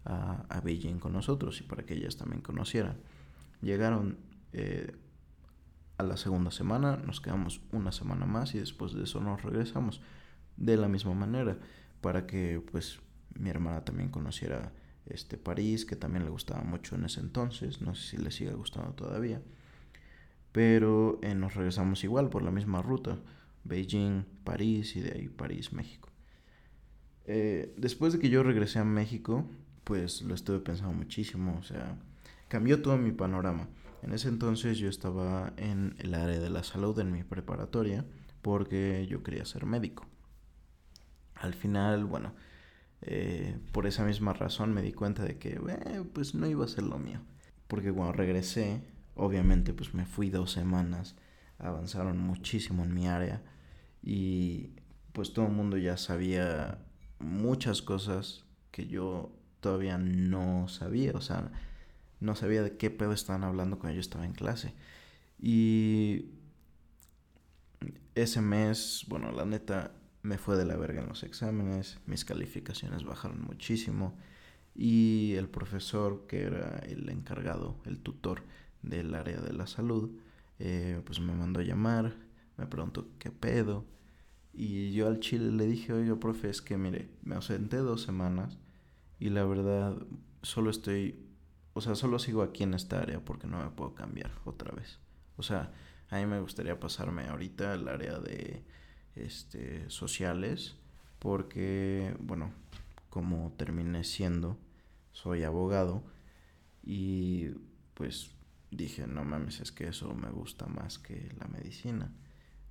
a, 0.03 0.61
Beijing 0.65 0.99
con 0.99 1.13
nosotros 1.13 1.61
y 1.61 1.63
para 1.63 1.85
que 1.85 1.93
ellas 1.93 2.17
también 2.17 2.41
conocieran. 2.41 2.97
Llegaron 3.61 4.17
eh, 4.51 4.97
a 5.97 6.03
la 6.03 6.17
segunda 6.17 6.51
semana, 6.51 6.97
nos 6.97 7.21
quedamos 7.21 7.61
una 7.71 7.93
semana 7.93 8.25
más 8.25 8.53
y 8.53 8.59
después 8.59 8.91
de 8.91 9.05
eso 9.05 9.21
nos 9.21 9.43
regresamos 9.43 10.01
de 10.57 10.75
la 10.75 10.89
misma 10.89 11.13
manera 11.13 11.57
para 12.01 12.27
que 12.27 12.61
pues 12.69 12.99
mi 13.33 13.49
hermana 13.49 13.85
también 13.85 14.09
conociera 14.09 14.73
este, 15.09 15.37
París, 15.37 15.85
que 15.85 15.95
también 15.95 16.23
le 16.23 16.29
gustaba 16.29 16.61
mucho 16.63 16.95
en 16.95 17.05
ese 17.05 17.19
entonces, 17.19 17.81
no 17.81 17.95
sé 17.95 18.11
si 18.11 18.17
le 18.17 18.31
sigue 18.31 18.53
gustando 18.53 18.91
todavía, 18.93 19.41
pero 20.51 21.19
eh, 21.21 21.35
nos 21.35 21.55
regresamos 21.55 22.03
igual 22.03 22.29
por 22.29 22.43
la 22.43 22.51
misma 22.51 22.81
ruta, 22.81 23.17
Beijing, 23.63 24.23
París 24.43 24.95
y 24.95 25.01
de 25.01 25.11
ahí 25.11 25.27
París, 25.29 25.73
México. 25.73 26.09
Eh, 27.25 27.73
después 27.77 28.13
de 28.13 28.19
que 28.19 28.29
yo 28.29 28.41
regresé 28.41 28.79
a 28.79 28.85
México, 28.85 29.45
pues 29.83 30.21
lo 30.21 30.33
estuve 30.33 30.59
pensando 30.59 30.93
muchísimo, 30.93 31.57
o 31.59 31.63
sea, 31.63 31.97
cambió 32.47 32.81
todo 32.81 32.97
mi 32.97 33.11
panorama. 33.11 33.67
En 34.03 34.13
ese 34.13 34.29
entonces 34.29 34.77
yo 34.77 34.89
estaba 34.89 35.53
en 35.57 35.95
el 35.99 36.13
área 36.13 36.39
de 36.39 36.49
la 36.49 36.63
salud 36.63 36.97
en 36.99 37.11
mi 37.11 37.23
preparatoria 37.23 38.05
porque 38.41 39.05
yo 39.09 39.23
quería 39.23 39.45
ser 39.45 39.65
médico. 39.65 40.05
Al 41.35 41.53
final, 41.53 42.05
bueno, 42.05 42.33
eh, 43.01 43.57
por 43.71 43.87
esa 43.87 44.03
misma 44.03 44.33
razón 44.33 44.73
me 44.73 44.81
di 44.81 44.93
cuenta 44.93 45.23
de 45.23 45.37
que, 45.37 45.59
eh, 45.69 46.03
pues 46.13 46.35
no 46.35 46.47
iba 46.47 46.65
a 46.65 46.67
ser 46.67 46.83
lo 46.83 46.97
mío. 46.99 47.21
Porque 47.67 47.91
cuando 47.91 48.13
regresé, 48.13 48.81
obviamente, 49.15 49.73
pues 49.73 49.93
me 49.93 50.05
fui 50.05 50.29
dos 50.29 50.51
semanas, 50.51 51.15
avanzaron 51.59 52.17
muchísimo 52.17 52.83
en 52.83 52.93
mi 52.93 53.07
área 53.07 53.41
y 54.03 54.71
pues 55.13 55.33
todo 55.33 55.47
el 55.47 55.51
mundo 55.53 55.77
ya 55.77 55.97
sabía 55.97 56.79
muchas 57.19 57.81
cosas 57.81 58.45
que 58.71 58.87
yo 58.87 59.31
todavía 59.59 59.97
no 59.97 60.67
sabía, 60.67 61.11
o 61.13 61.21
sea, 61.21 61.51
no 62.19 62.35
sabía 62.35 62.61
de 62.63 62.77
qué 62.77 62.89
pedo 62.89 63.13
estaban 63.13 63.43
hablando 63.43 63.79
cuando 63.79 63.95
yo 63.95 64.01
estaba 64.01 64.25
en 64.25 64.33
clase. 64.33 64.73
Y 65.39 66.25
ese 68.15 68.41
mes, 68.41 69.05
bueno, 69.07 69.31
la 69.31 69.45
neta, 69.45 69.91
me 70.27 70.37
fue 70.37 70.57
de 70.57 70.65
la 70.65 70.75
verga 70.75 71.01
en 71.01 71.07
los 71.07 71.23
exámenes, 71.23 71.99
mis 72.05 72.25
calificaciones 72.25 73.05
bajaron 73.05 73.41
muchísimo 73.41 74.13
y 74.75 75.35
el 75.35 75.47
profesor 75.47 76.27
que 76.27 76.43
era 76.43 76.79
el 76.79 77.09
encargado, 77.09 77.77
el 77.85 77.99
tutor 77.99 78.43
del 78.81 79.15
área 79.15 79.39
de 79.39 79.53
la 79.53 79.67
salud, 79.67 80.11
eh, 80.59 81.01
pues 81.05 81.21
me 81.21 81.33
mandó 81.33 81.61
a 81.61 81.63
llamar, 81.63 82.13
me 82.57 82.67
preguntó 82.67 83.07
qué 83.19 83.31
pedo 83.31 83.85
y 84.53 84.91
yo 84.91 85.07
al 85.07 85.21
chile 85.21 85.49
le 85.51 85.65
dije, 85.65 85.93
oye, 85.93 86.13
profe, 86.15 86.49
es 86.49 86.61
que 86.61 86.77
mire, 86.77 87.09
me 87.23 87.35
ausenté 87.35 87.77
dos 87.77 88.01
semanas 88.01 88.57
y 89.19 89.29
la 89.29 89.45
verdad 89.45 89.95
solo 90.41 90.69
estoy, 90.69 91.25
o 91.73 91.79
sea, 91.79 91.95
solo 91.95 92.19
sigo 92.19 92.41
aquí 92.41 92.63
en 92.63 92.73
esta 92.73 92.99
área 92.99 93.23
porque 93.23 93.47
no 93.47 93.63
me 93.63 93.69
puedo 93.69 93.95
cambiar 93.95 94.31
otra 94.43 94.75
vez. 94.75 94.99
O 95.37 95.43
sea, 95.43 95.71
a 96.09 96.17
mí 96.17 96.25
me 96.25 96.41
gustaría 96.41 96.77
pasarme 96.77 97.27
ahorita 97.27 97.71
al 97.71 97.87
área 97.87 98.19
de 98.19 98.65
este, 99.25 99.89
sociales, 99.89 100.75
porque, 101.19 102.15
bueno, 102.19 102.51
como 103.09 103.53
terminé 103.57 104.03
siendo, 104.03 104.57
soy 105.11 105.43
abogado 105.43 106.03
y 106.83 107.49
pues 107.93 108.31
dije, 108.71 109.07
no 109.07 109.23
mames, 109.23 109.59
es 109.59 109.71
que 109.71 109.87
eso 109.87 110.13
me 110.13 110.29
gusta 110.29 110.67
más 110.67 110.99
que 110.99 111.33
la 111.39 111.47
medicina. 111.47 112.11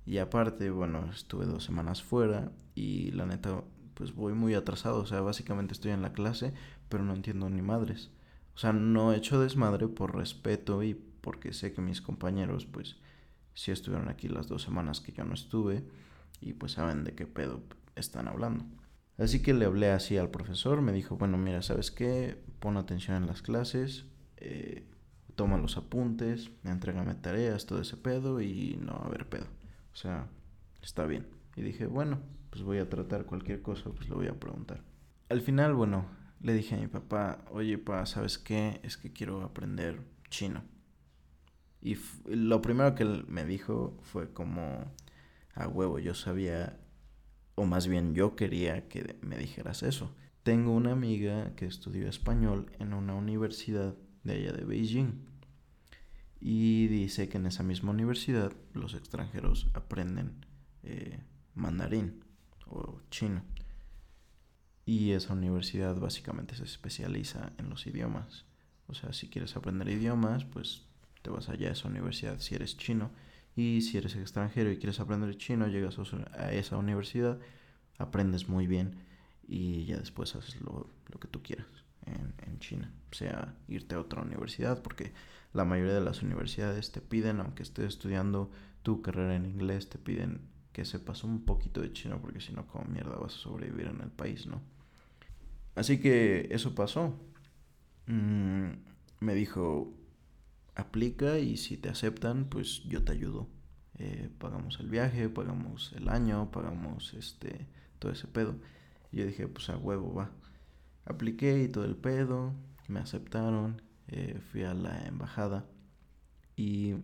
Y 0.05 0.19
aparte, 0.19 0.69
bueno, 0.69 1.09
estuve 1.11 1.45
dos 1.45 1.65
semanas 1.65 2.01
fuera 2.01 2.51
y 2.75 3.11
la 3.11 3.25
neta, 3.25 3.63
pues 3.93 4.15
voy 4.15 4.33
muy 4.33 4.53
atrasado, 4.53 4.99
o 4.99 5.05
sea, 5.05 5.19
básicamente 5.21 5.73
estoy 5.73 5.91
en 5.91 6.01
la 6.01 6.13
clase, 6.13 6.53
pero 6.87 7.03
no 7.03 7.13
entiendo 7.13 7.49
ni 7.49 7.61
madres. 7.61 8.09
O 8.55 8.59
sea, 8.59 8.71
no 8.71 9.11
he 9.11 9.17
hecho 9.17 9.39
desmadre 9.41 9.87
por 9.87 10.15
respeto 10.15 10.81
y 10.81 10.93
porque 10.93 11.51
sé 11.51 11.73
que 11.73 11.81
mis 11.81 12.01
compañeros, 12.01 12.65
pues, 12.65 12.95
sí 13.53 13.71
estuvieron 13.71 14.07
aquí 14.07 14.29
las 14.29 14.47
dos 14.47 14.61
semanas 14.61 15.01
que 15.01 15.11
yo 15.11 15.25
no 15.25 15.33
estuve 15.33 15.83
y 16.39 16.53
pues 16.53 16.73
saben 16.73 17.03
de 17.03 17.13
qué 17.13 17.25
pedo 17.25 17.61
están 17.95 18.27
hablando. 18.27 18.65
Así 19.17 19.41
que 19.41 19.53
le 19.53 19.65
hablé 19.65 19.91
así 19.91 20.17
al 20.17 20.29
profesor, 20.29 20.81
me 20.81 20.93
dijo, 20.93 21.17
bueno, 21.17 21.37
mira, 21.37 21.61
¿sabes 21.61 21.89
qué? 21.89 22.37
Pon 22.59 22.77
atención 22.77 23.17
en 23.17 23.27
las 23.27 23.41
clases, 23.41 24.05
eh, 24.37 24.85
toma 25.35 25.57
los 25.57 25.77
apuntes, 25.77 26.51
entrégame 26.63 27.15
tareas, 27.15 27.65
todo 27.65 27.81
ese 27.81 27.97
pedo 27.97 28.41
y 28.41 28.77
no 28.79 28.93
va 28.93 29.03
a 29.03 29.07
haber 29.07 29.27
pedo. 29.27 29.45
O 29.93 29.95
sea, 29.95 30.27
está 30.81 31.05
bien. 31.05 31.27
Y 31.55 31.61
dije, 31.61 31.87
bueno, 31.87 32.19
pues 32.51 32.61
voy 32.61 32.77
a 32.77 32.89
tratar 32.89 33.25
cualquier 33.25 33.61
cosa, 33.61 33.89
pues 33.89 34.07
lo 34.09 34.15
voy 34.15 34.27
a 34.27 34.39
preguntar. 34.39 34.83
Al 35.29 35.41
final, 35.41 35.73
bueno, 35.73 36.05
le 36.41 36.53
dije 36.53 36.75
a 36.75 36.79
mi 36.79 36.87
papá, 36.87 37.39
oye, 37.51 37.77
pa, 37.77 38.05
¿sabes 38.05 38.37
qué? 38.37 38.79
Es 38.83 38.97
que 38.97 39.11
quiero 39.11 39.41
aprender 39.43 40.01
chino. 40.29 40.63
Y 41.81 41.97
lo 42.25 42.61
primero 42.61 42.95
que 42.95 43.03
él 43.03 43.25
me 43.27 43.45
dijo 43.45 43.97
fue 44.01 44.31
como, 44.33 44.91
a 45.57 45.67
huevo, 45.67 45.99
yo 45.99 46.13
sabía, 46.13 46.79
o 47.55 47.65
más 47.65 47.87
bien 47.87 48.13
yo 48.13 48.35
quería 48.35 48.87
que 48.87 49.17
me 49.21 49.37
dijeras 49.37 49.83
eso. 49.83 50.15
Tengo 50.43 50.71
una 50.71 50.91
amiga 50.91 51.55
que 51.55 51.65
estudió 51.65 52.07
español 52.07 52.71
en 52.79 52.93
una 52.93 53.15
universidad 53.15 53.95
de 54.23 54.33
allá 54.33 54.53
de 54.53 54.63
Beijing. 54.63 55.25
Y 56.39 56.87
dice 56.87 57.27
que 57.27 57.37
en 57.37 57.47
esa 57.47 57.63
misma 57.63 57.91
universidad 57.91 58.53
los 58.73 58.93
extranjeros 58.93 59.67
aprenden 59.73 60.45
eh, 60.83 61.19
mandarín 61.55 62.23
o 62.67 63.01
chino. 63.09 63.43
Y 64.85 65.11
esa 65.11 65.33
universidad 65.33 65.99
básicamente 65.99 66.55
se 66.55 66.63
especializa 66.63 67.51
en 67.57 67.69
los 67.69 67.87
idiomas. 67.87 68.45
O 68.87 68.93
sea, 68.93 69.11
si 69.11 69.27
quieres 69.27 69.57
aprender 69.57 69.89
idiomas, 69.89 70.45
pues 70.45 70.83
te 71.23 71.29
vas 71.29 71.49
allá 71.49 71.69
a 71.69 71.73
esa 71.73 71.89
universidad 71.89 72.39
si 72.39 72.55
eres 72.55 72.77
chino 72.77 73.09
y 73.57 73.81
si 73.81 73.97
eres 73.97 74.15
extranjero 74.15 74.71
y 74.71 74.77
quieres 74.77 74.99
aprender 74.99 75.35
chino, 75.35 75.67
llegas 75.67 75.97
a 76.37 76.51
esa 76.53 76.77
universidad, 76.77 77.39
aprendes 77.97 78.47
muy 78.47 78.67
bien 78.67 78.99
y 79.47 79.85
ya 79.85 79.97
después 79.97 80.35
haces 80.35 80.61
lo, 80.61 80.87
que 81.19 81.27
tú 81.27 81.41
quieras 81.41 81.65
en, 82.05 82.35
en, 82.45 82.59
China. 82.59 82.93
Sea 83.11 83.55
irte 83.67 83.95
a 83.95 83.99
otra 83.99 84.21
universidad, 84.21 84.83
porque 84.83 85.11
la 85.53 85.65
mayoría 85.65 85.95
de 85.95 86.01
las 86.01 86.21
universidades 86.21 86.91
te 86.91 87.01
piden, 87.01 87.39
aunque 87.39 87.63
estés 87.63 87.87
estudiando 87.87 88.51
tu 88.83 89.01
carrera 89.01 89.35
en 89.35 89.47
inglés, 89.47 89.89
te 89.89 89.97
piden 89.97 90.41
que 90.71 90.85
sepas 90.85 91.23
un 91.23 91.43
poquito 91.43 91.81
de 91.81 91.91
chino, 91.91 92.21
porque 92.21 92.39
si 92.39 92.53
no, 92.53 92.67
como 92.67 92.85
mierda 92.85 93.17
vas 93.17 93.33
a 93.33 93.39
sobrevivir 93.39 93.87
en 93.87 94.01
el 94.01 94.11
país, 94.11 94.45
¿no? 94.45 94.61
Así 95.73 95.99
que 95.99 96.47
eso 96.51 96.75
pasó. 96.75 97.19
Mm, 98.05 98.69
me 99.19 99.33
dijo, 99.33 99.91
aplica 100.77 101.39
y 101.39 101.57
si 101.57 101.75
te 101.77 101.89
aceptan, 101.89 102.45
pues 102.45 102.83
yo 102.83 103.03
te 103.03 103.11
ayudo. 103.11 103.49
Eh, 103.95 104.29
pagamos 104.37 104.79
el 104.79 104.89
viaje, 104.89 105.27
pagamos 105.27 105.91
el 105.93 106.07
año, 106.07 106.51
pagamos 106.51 107.13
este 107.15 107.67
todo 107.99 108.11
ese 108.11 108.27
pedo. 108.27 108.55
Y 109.11 109.17
yo 109.17 109.25
dije, 109.25 109.47
pues 109.47 109.69
a 109.69 109.77
huevo 109.77 110.13
va. 110.13 110.31
Apliqué 111.05 111.63
y 111.63 111.67
todo 111.67 111.85
el 111.85 111.95
pedo, 111.95 112.53
me 112.87 112.99
aceptaron, 112.99 113.81
eh, 114.07 114.39
fui 114.51 114.63
a 114.63 114.73
la 114.73 115.05
embajada 115.07 115.65
y 116.55 116.95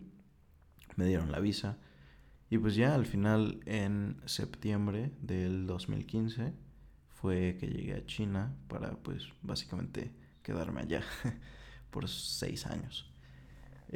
me 0.96 1.06
dieron 1.06 1.32
la 1.32 1.40
visa. 1.40 1.78
Y 2.50 2.58
pues 2.58 2.76
ya 2.76 2.94
al 2.94 3.06
final, 3.06 3.60
en 3.66 4.20
septiembre 4.26 5.12
del 5.20 5.66
2015, 5.66 6.52
fue 7.08 7.56
que 7.58 7.66
llegué 7.66 7.94
a 7.94 8.06
China 8.06 8.54
para 8.68 8.92
pues 8.92 9.32
básicamente 9.42 10.14
quedarme 10.42 10.82
allá 10.82 11.02
por 11.90 12.08
seis 12.08 12.66
años. 12.66 13.13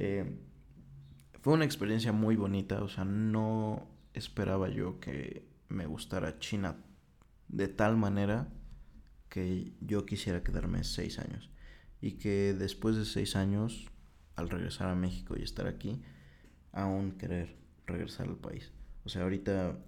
Eh, 0.01 0.25
fue 1.43 1.55
una 1.55 1.65
experiencia 1.65 2.13
muy 2.13 2.37
bonita, 2.37 2.81
o 2.85 2.89
sea, 2.89 3.05
no 3.05 3.89
esperaba 4.15 4.69
yo 4.69 5.01
que 5.01 5.45
me 5.69 5.87
gustara 5.87 6.39
China 6.39 6.77
de 7.49 7.67
tal 7.67 7.97
manera 7.97 8.47
que 9.29 9.73
yo 9.81 10.07
quisiera 10.07 10.45
quedarme 10.45 10.85
seis 10.85 11.19
años. 11.19 11.51
Y 12.01 12.13
que 12.13 12.55
después 12.55 12.95
de 12.95 13.05
seis 13.05 13.35
años, 13.35 13.91
al 14.37 14.51
regresar 14.51 14.89
a 14.89 14.95
México 14.95 15.35
y 15.37 15.43
estar 15.43 15.67
aquí, 15.67 16.01
aún 16.71 17.19
querer 17.19 17.57
regresar 17.85 18.29
al 18.29 18.37
país. 18.37 18.73
O 19.05 19.09
sea, 19.09 19.23
ahorita 19.23 19.81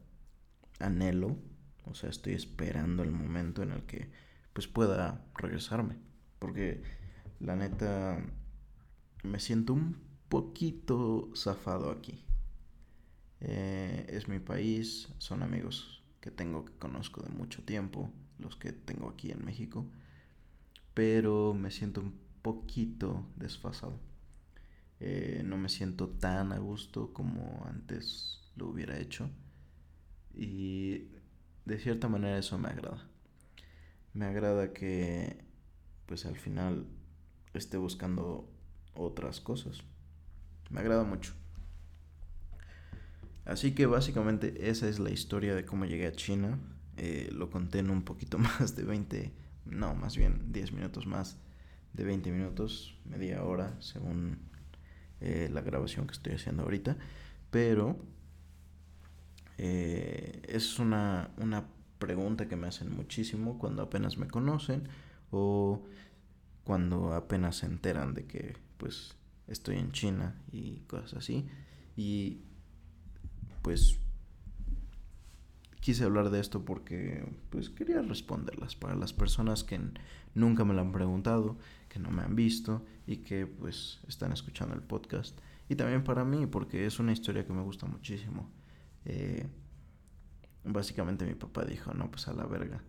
anhelo, 0.81 1.37
o 1.85 1.95
sea, 1.95 2.11
estoy 2.11 2.33
esperando 2.33 3.05
el 3.05 3.13
momento 3.13 3.63
en 3.63 3.71
el 3.71 3.85
que 3.85 4.11
pues 4.55 4.67
pueda 4.67 5.25
regresarme. 5.37 5.99
Porque 6.41 6.83
la 7.39 7.55
neta 7.55 8.21
me 9.23 9.41
siento 9.41 9.73
un 9.73 9.97
poquito 10.29 11.31
zafado 11.35 11.91
aquí. 11.91 12.25
Eh, 13.41 14.07
es 14.09 14.29
mi 14.29 14.39
país, 14.39 15.09
son 15.19 15.43
amigos 15.43 16.03
que 16.21 16.31
tengo 16.31 16.65
que 16.65 16.73
conozco 16.73 17.23
de 17.23 17.31
mucho 17.31 17.63
tiempo, 17.63 18.11
los 18.39 18.57
que 18.57 18.73
tengo 18.73 19.09
aquí 19.09 19.31
en 19.31 19.45
México, 19.45 19.87
pero 20.95 21.55
me 21.55 21.71
siento 21.71 22.01
un 22.01 22.15
poquito 22.43 23.27
desfasado. 23.37 23.99
Eh, 25.01 25.43
no 25.45 25.57
me 25.57 25.71
siento 25.71 26.09
tan 26.09 26.53
a 26.53 26.59
gusto 26.59 27.13
como 27.15 27.65
antes 27.67 28.41
lo 28.57 28.69
hubiera 28.69 28.99
hecho 28.99 29.31
y 30.35 31.09
de 31.65 31.79
cierta 31.79 32.09
manera 32.09 32.39
eso 32.39 32.59
me 32.59 32.69
agrada. 32.69 33.09
Me 34.13 34.27
agrada 34.27 34.73
que 34.73 35.45
pues 36.07 36.27
al 36.27 36.37
final 36.37 36.87
esté 37.55 37.79
buscando 37.79 38.51
otras 38.95 39.41
cosas. 39.41 39.83
Me 40.71 40.81
agrada 40.81 41.05
mucho. 41.05 41.33
Así 43.45 43.73
que 43.73 43.87
básicamente 43.87 44.71
esa 44.71 44.89
es 44.89 44.99
la 44.99 45.11
historia 45.11 45.55
de 45.55 45.65
cómo 45.65 45.85
llegué 45.85 46.07
a 46.07 46.13
China. 46.13 46.59
Eh, 46.97 47.31
lo 47.33 47.51
conté 47.51 47.81
en 47.81 47.91
un 47.91 48.03
poquito 48.03 48.39
más 48.39 48.77
de 48.77 48.85
20, 48.85 49.33
no, 49.67 49.95
más 49.95 50.17
bien 50.17 50.53
10 50.53 50.73
minutos 50.73 51.07
más 51.07 51.39
de 51.93 52.05
20 52.05 52.31
minutos, 52.31 52.97
media 53.05 53.43
hora, 53.43 53.77
según 53.81 54.39
eh, 55.21 55.49
la 55.53 55.63
grabación 55.63 56.07
que 56.07 56.13
estoy 56.13 56.35
haciendo 56.35 56.63
ahorita. 56.63 56.97
Pero 57.51 57.99
eh, 59.59 60.43
es 60.49 60.79
una, 60.79 61.31
una 61.37 61.67
pregunta 61.99 62.49
que 62.49 62.57
me 62.57 62.69
hacen 62.69 62.95
muchísimo 62.95 63.59
cuando 63.59 63.83
apenas 63.83 64.17
me 64.17 64.29
conocen 64.29 64.89
o 65.31 65.85
cuando 66.65 67.15
apenas 67.15 67.57
se 67.57 67.67
enteran 67.67 68.15
de 68.15 68.27
que 68.27 68.55
pues 68.81 69.15
estoy 69.47 69.77
en 69.77 69.93
China 69.93 70.43
y 70.51 70.81
cosas 70.89 71.15
así. 71.15 71.47
Y 71.97 72.41
pues 73.63 74.01
quise 75.81 76.05
hablar 76.05 76.31
de 76.31 76.41
esto 76.41 76.65
porque 76.65 77.25
pues 77.51 77.69
quería 77.69 78.01
responderlas 78.01 78.75
para 78.75 78.95
las 78.95 79.13
personas 79.13 79.65
que 79.65 79.79
nunca 80.35 80.65
me 80.65 80.75
lo 80.75 80.81
han 80.81 80.93
preguntado, 80.93 81.59
que 81.89 81.99
no 81.99 82.11
me 82.11 82.23
han 82.23 82.35
visto 82.35 82.85
y 83.07 83.19
que 83.19 83.47
pues 83.47 84.01
están 84.09 84.33
escuchando 84.33 84.75
el 84.75 84.83
podcast. 84.83 85.39
Y 85.69 85.77
también 85.77 86.03
para 86.03 86.25
mí 86.25 86.47
porque 86.47 86.87
es 86.87 86.99
una 86.99 87.13
historia 87.13 87.47
que 87.47 87.53
me 87.53 87.63
gusta 87.63 87.87
muchísimo. 87.87 88.51
Eh, 89.05 89.47
básicamente 90.65 91.27
mi 91.27 91.35
papá 91.35 91.65
dijo, 91.65 91.93
no, 91.93 92.11
pues 92.11 92.29
a 92.29 92.33
la 92.33 92.47
verga. 92.47 92.83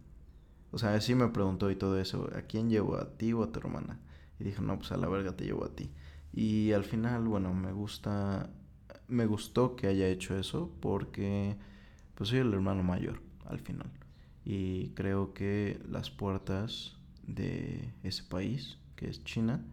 O 0.71 0.77
sea, 0.77 0.99
sí 1.01 1.15
me 1.15 1.27
preguntó 1.27 1.69
y 1.69 1.75
todo 1.75 1.99
eso, 1.99 2.29
¿a 2.33 2.43
quién 2.43 2.69
llevo? 2.69 2.95
¿A 2.95 3.17
ti 3.17 3.33
o 3.33 3.43
a 3.43 3.51
tu 3.51 3.59
hermana? 3.59 3.99
Y 4.41 4.43
dijo, 4.43 4.63
no, 4.63 4.77
pues 4.79 4.91
a 4.91 4.97
la 4.97 5.07
verga 5.07 5.35
te 5.37 5.45
llevo 5.45 5.63
a 5.63 5.75
ti. 5.75 5.91
Y 6.33 6.71
al 6.71 6.83
final, 6.83 7.27
bueno, 7.27 7.53
me 7.53 7.71
gusta, 7.71 8.49
me 9.07 9.27
gustó 9.27 9.75
que 9.75 9.85
haya 9.85 10.07
hecho 10.07 10.35
eso 10.35 10.71
porque 10.81 11.55
pues 12.15 12.31
soy 12.31 12.39
el 12.39 12.51
hermano 12.51 12.81
mayor 12.81 13.21
al 13.45 13.59
final. 13.59 13.91
Y 14.43 14.89
creo 14.95 15.35
que 15.35 15.79
las 15.87 16.09
puertas 16.09 16.97
de 17.27 17.93
ese 18.01 18.23
país, 18.23 18.79
que 18.95 19.09
es 19.09 19.23
China, 19.23 19.63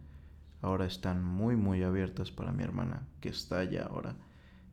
ahora 0.61 0.85
están 0.85 1.23
muy, 1.23 1.55
muy 1.55 1.81
abiertas 1.81 2.29
para 2.29 2.51
mi 2.51 2.63
hermana, 2.63 3.07
que 3.21 3.29
está 3.29 3.59
allá 3.59 3.87
ahora. 3.89 4.15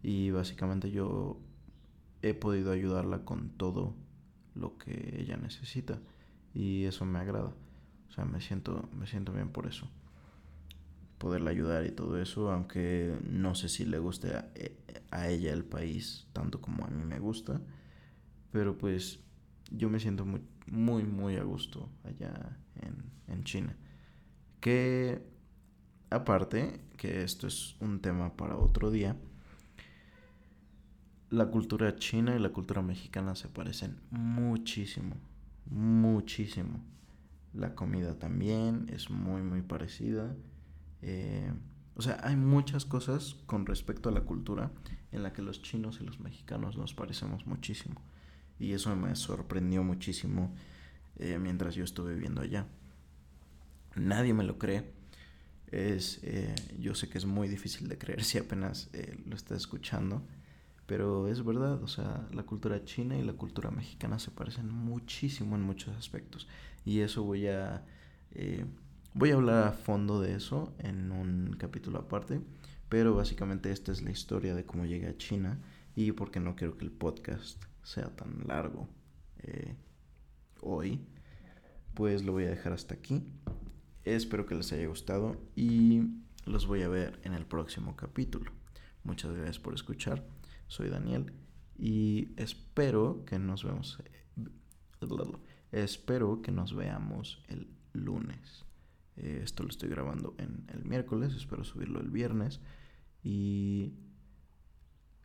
Y 0.02 0.30
básicamente 0.30 0.90
yo 0.90 1.40
he 2.20 2.35
podido 2.35 2.70
ayudarla 2.70 3.24
con 3.24 3.48
todo 3.48 3.94
lo 4.54 4.76
que 4.76 5.16
ella 5.20 5.38
necesita. 5.38 5.98
Y 6.52 6.85
eso 6.85 7.06
me 7.06 7.18
agrada. 7.18 7.52
O 8.09 8.12
sea, 8.12 8.25
me 8.25 8.40
siento, 8.40 8.88
me 8.99 9.07
siento 9.07 9.33
bien 9.33 9.49
por 9.49 9.66
eso 9.66 9.88
poderla 11.19 11.51
ayudar 11.51 11.87
y 11.87 11.90
todo 11.90 12.21
eso, 12.21 12.51
aunque 12.51 13.19
no 13.29 13.55
sé 13.55 13.69
si 13.69 13.85
le 13.85 13.99
guste 13.99 14.37
a, 14.37 15.29
ella 15.29 15.53
el 15.53 15.64
país 15.64 16.27
tanto 16.33 16.61
como 16.61 16.85
a 16.85 16.88
mí 16.88 17.05
me 17.05 17.19
gusta, 17.19 17.61
pero 18.53 18.77
pues 18.77 19.21
yo 19.71 19.88
me 19.88 19.99
siento 19.99 20.27
muy, 20.27 20.42
muy, 20.66 21.05
muy 21.05 21.37
a 21.37 21.42
gusto 21.42 21.88
allá 22.05 22.59
en, 22.83 23.03
en 23.29 23.45
China. 23.45 23.75
Que 24.61 25.23
aparte, 26.11 26.81
que 26.97 27.23
esto 27.23 27.47
es 27.47 27.77
un 27.81 28.01
tema 28.01 28.37
para 28.37 28.57
otro 28.57 28.90
día, 28.90 29.16
la 31.31 31.47
cultura 31.47 31.97
china 31.97 32.37
y 32.37 32.38
la 32.38 32.51
cultura 32.51 32.83
mexicana 32.83 33.35
se 33.35 33.49
parecen 33.49 33.99
muchísimo, 34.11 35.16
muchísimo. 35.71 36.81
La 37.52 37.74
comida 37.74 38.18
también 38.18 38.87
es 38.92 39.11
muy, 39.11 39.42
muy 39.42 39.62
parecida. 39.62 40.35
Eh, 41.02 41.52
o 41.94 42.02
sea, 42.02 42.20
hay 42.22 42.37
muchas 42.37 42.85
cosas 42.85 43.35
con 43.46 43.66
respecto 43.66 44.09
a 44.09 44.12
la 44.12 44.22
cultura 44.22 44.70
en 45.12 45.22
la 45.22 45.32
que 45.32 45.42
los 45.42 45.62
chinos 45.62 45.98
y 46.00 46.04
los 46.04 46.20
mexicanos 46.20 46.76
nos 46.76 46.94
parecemos 46.94 47.46
muchísimo. 47.46 48.00
Y 48.59 48.72
eso 48.72 48.94
me 48.96 49.14
sorprendió 49.16 49.82
muchísimo 49.82 50.54
eh, 51.18 51.38
mientras 51.38 51.74
yo 51.74 51.85
estuve 51.85 52.14
viviendo 52.14 52.42
allá. 52.42 52.66
Nadie 53.94 54.35
me 54.35 54.44
lo 54.44 54.59
cree. 54.59 54.92
Es, 55.68 56.20
eh, 56.22 56.54
yo 56.78 56.94
sé 56.94 57.09
que 57.09 57.18
es 57.18 57.26
muy 57.26 57.48
difícil 57.48 57.88
de 57.88 57.98
creer 57.98 58.22
si 58.24 58.38
apenas 58.38 58.90
lo 59.24 59.35
estás 59.35 59.59
escuchando, 59.59 60.22
pero 60.87 61.29
es 61.29 61.44
verdad, 61.44 61.83
o 61.83 61.88
sea, 61.88 62.27
la 62.33 62.44
cultura 62.44 62.85
china 62.85 63.16
y 63.16 63.22
la 63.22 63.35
cultura 63.35 63.70
mexicana 63.70 64.18
se 64.18 64.31
parecen 64.31 64.70
muchísimo 64.70 65.57
en 65.57 65.62
muchos 65.62 65.96
aspectos. 65.96 66.49
Y 66.85 67.01
eso 67.01 67.22
voy 67.25 67.49
a 67.49 67.85
Voy 69.18 69.31
a 69.31 69.37
hablar 69.37 69.68
a 69.68 69.72
fondo 69.72 70.20
de 70.20 70.35
eso 70.35 70.75
en 70.79 71.11
un 71.11 71.57
capítulo 71.59 72.01
aparte, 72.01 72.42
pero 72.90 73.14
básicamente 73.14 73.72
esta 73.72 73.90
es 73.90 74.03
la 74.03 74.11
historia 74.11 74.55
de 74.55 74.66
cómo 74.66 74.85
llegué 74.85 75.07
a 75.07 75.16
China 75.16 75.59
y 75.94 76.12
porque 76.12 76.38
no 76.38 76.55
quiero 76.55 76.77
que 76.77 76.85
el 76.85 76.90
podcast 76.90 77.64
sea 77.83 78.14
tan 78.14 78.46
largo 78.46 78.90
eh, 79.38 79.75
hoy, 80.61 81.01
pues 81.94 82.25
lo 82.25 82.33
voy 82.33 82.44
a 82.44 82.51
dejar 82.51 82.75
hasta 82.75 82.92
aquí. 82.92 83.25
Espero 84.05 84.44
que 84.44 84.55
les 84.55 84.70
haya 84.75 84.87
gustado 84.87 85.40
y 85.55 86.03
los 86.44 86.66
voy 86.66 86.83
a 86.83 86.88
ver 86.88 87.18
en 87.25 87.33
el 87.33 87.46
próximo 87.46 87.96
capítulo. 87.96 88.53
Muchas 89.03 89.33
gracias 89.33 89.59
por 89.59 89.72
escuchar. 89.72 90.27
Soy 90.68 90.88
Daniel 90.88 91.33
y 91.79 92.33
espero 92.37 93.24
que 93.24 93.38
nos 93.38 93.64
vemos. 93.64 93.98
Eh, 94.02 94.46
espero 95.72 96.42
que 96.42 96.52
nos 96.52 96.74
veamos 96.74 97.42
el 97.48 97.68
lunes. 97.92 98.64
Eh, 99.16 99.40
esto 99.42 99.62
lo 99.62 99.70
estoy 99.70 99.88
grabando 99.88 100.35
en 100.38 100.66
el 100.72 100.85
miércoles, 100.85 101.35
espero 101.35 101.64
subirlo 101.64 102.00
el 102.00 102.11
viernes. 102.11 102.61
Y 103.22 103.94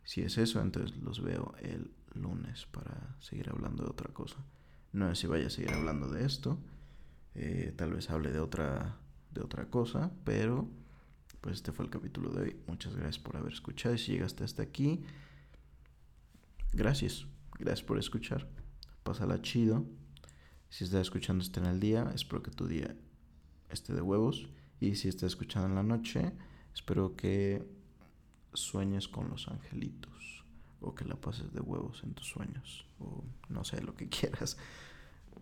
si 0.04 0.22
es 0.22 0.38
eso, 0.38 0.60
entonces 0.60 0.96
los 0.98 1.22
veo 1.22 1.54
el 1.60 1.92
lunes 2.14 2.66
para 2.66 3.16
seguir 3.20 3.50
hablando 3.50 3.84
de 3.84 3.90
otra 3.90 4.12
cosa. 4.12 4.36
No 4.92 5.08
sé 5.08 5.22
si 5.22 5.26
vaya 5.26 5.46
a 5.46 5.50
seguir 5.50 5.72
hablando 5.72 6.08
de 6.08 6.24
esto. 6.24 6.58
Eh, 7.34 7.72
tal 7.76 7.92
vez 7.94 8.10
hable 8.10 8.30
de 8.30 8.40
otra, 8.40 8.98
de 9.30 9.40
otra 9.40 9.70
cosa, 9.70 10.12
pero 10.24 10.68
pues 11.40 11.56
este 11.56 11.72
fue 11.72 11.84
el 11.84 11.90
capítulo 11.90 12.30
de 12.30 12.42
hoy. 12.42 12.56
Muchas 12.66 12.94
gracias 12.94 13.18
por 13.18 13.36
haber 13.36 13.52
escuchado 13.52 13.94
y 13.94 13.98
si 13.98 14.12
llegaste 14.12 14.44
hasta 14.44 14.62
aquí, 14.62 15.02
gracias. 16.72 17.26
Gracias 17.58 17.86
por 17.86 17.98
escuchar. 17.98 18.48
Pásala 19.02 19.40
chido. 19.42 19.86
Si 20.68 20.84
estás 20.84 21.02
escuchando 21.02 21.44
esto 21.44 21.60
en 21.60 21.66
el 21.66 21.80
día, 21.80 22.10
espero 22.14 22.42
que 22.42 22.50
tu 22.50 22.66
día 22.66 22.96
este 23.68 23.92
de 23.94 24.00
huevos. 24.00 24.48
Y 24.80 24.96
si 24.96 25.08
estás 25.08 25.32
escuchando 25.32 25.68
en 25.68 25.74
la 25.74 25.82
noche, 25.82 26.32
espero 26.74 27.14
que 27.14 27.64
sueñes 28.54 29.08
con 29.08 29.28
los 29.30 29.48
angelitos. 29.48 30.44
O 30.80 30.94
que 30.94 31.04
la 31.04 31.14
pases 31.14 31.52
de 31.52 31.60
huevos 31.60 32.02
en 32.02 32.14
tus 32.14 32.26
sueños. 32.26 32.86
O 32.98 33.24
no 33.48 33.64
sé, 33.64 33.82
lo 33.82 33.94
que 33.94 34.08
quieras. 34.10 34.56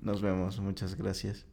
Nos 0.01 0.21
vemos. 0.21 0.59
Muchas 0.61 0.97
gracias. 0.97 1.47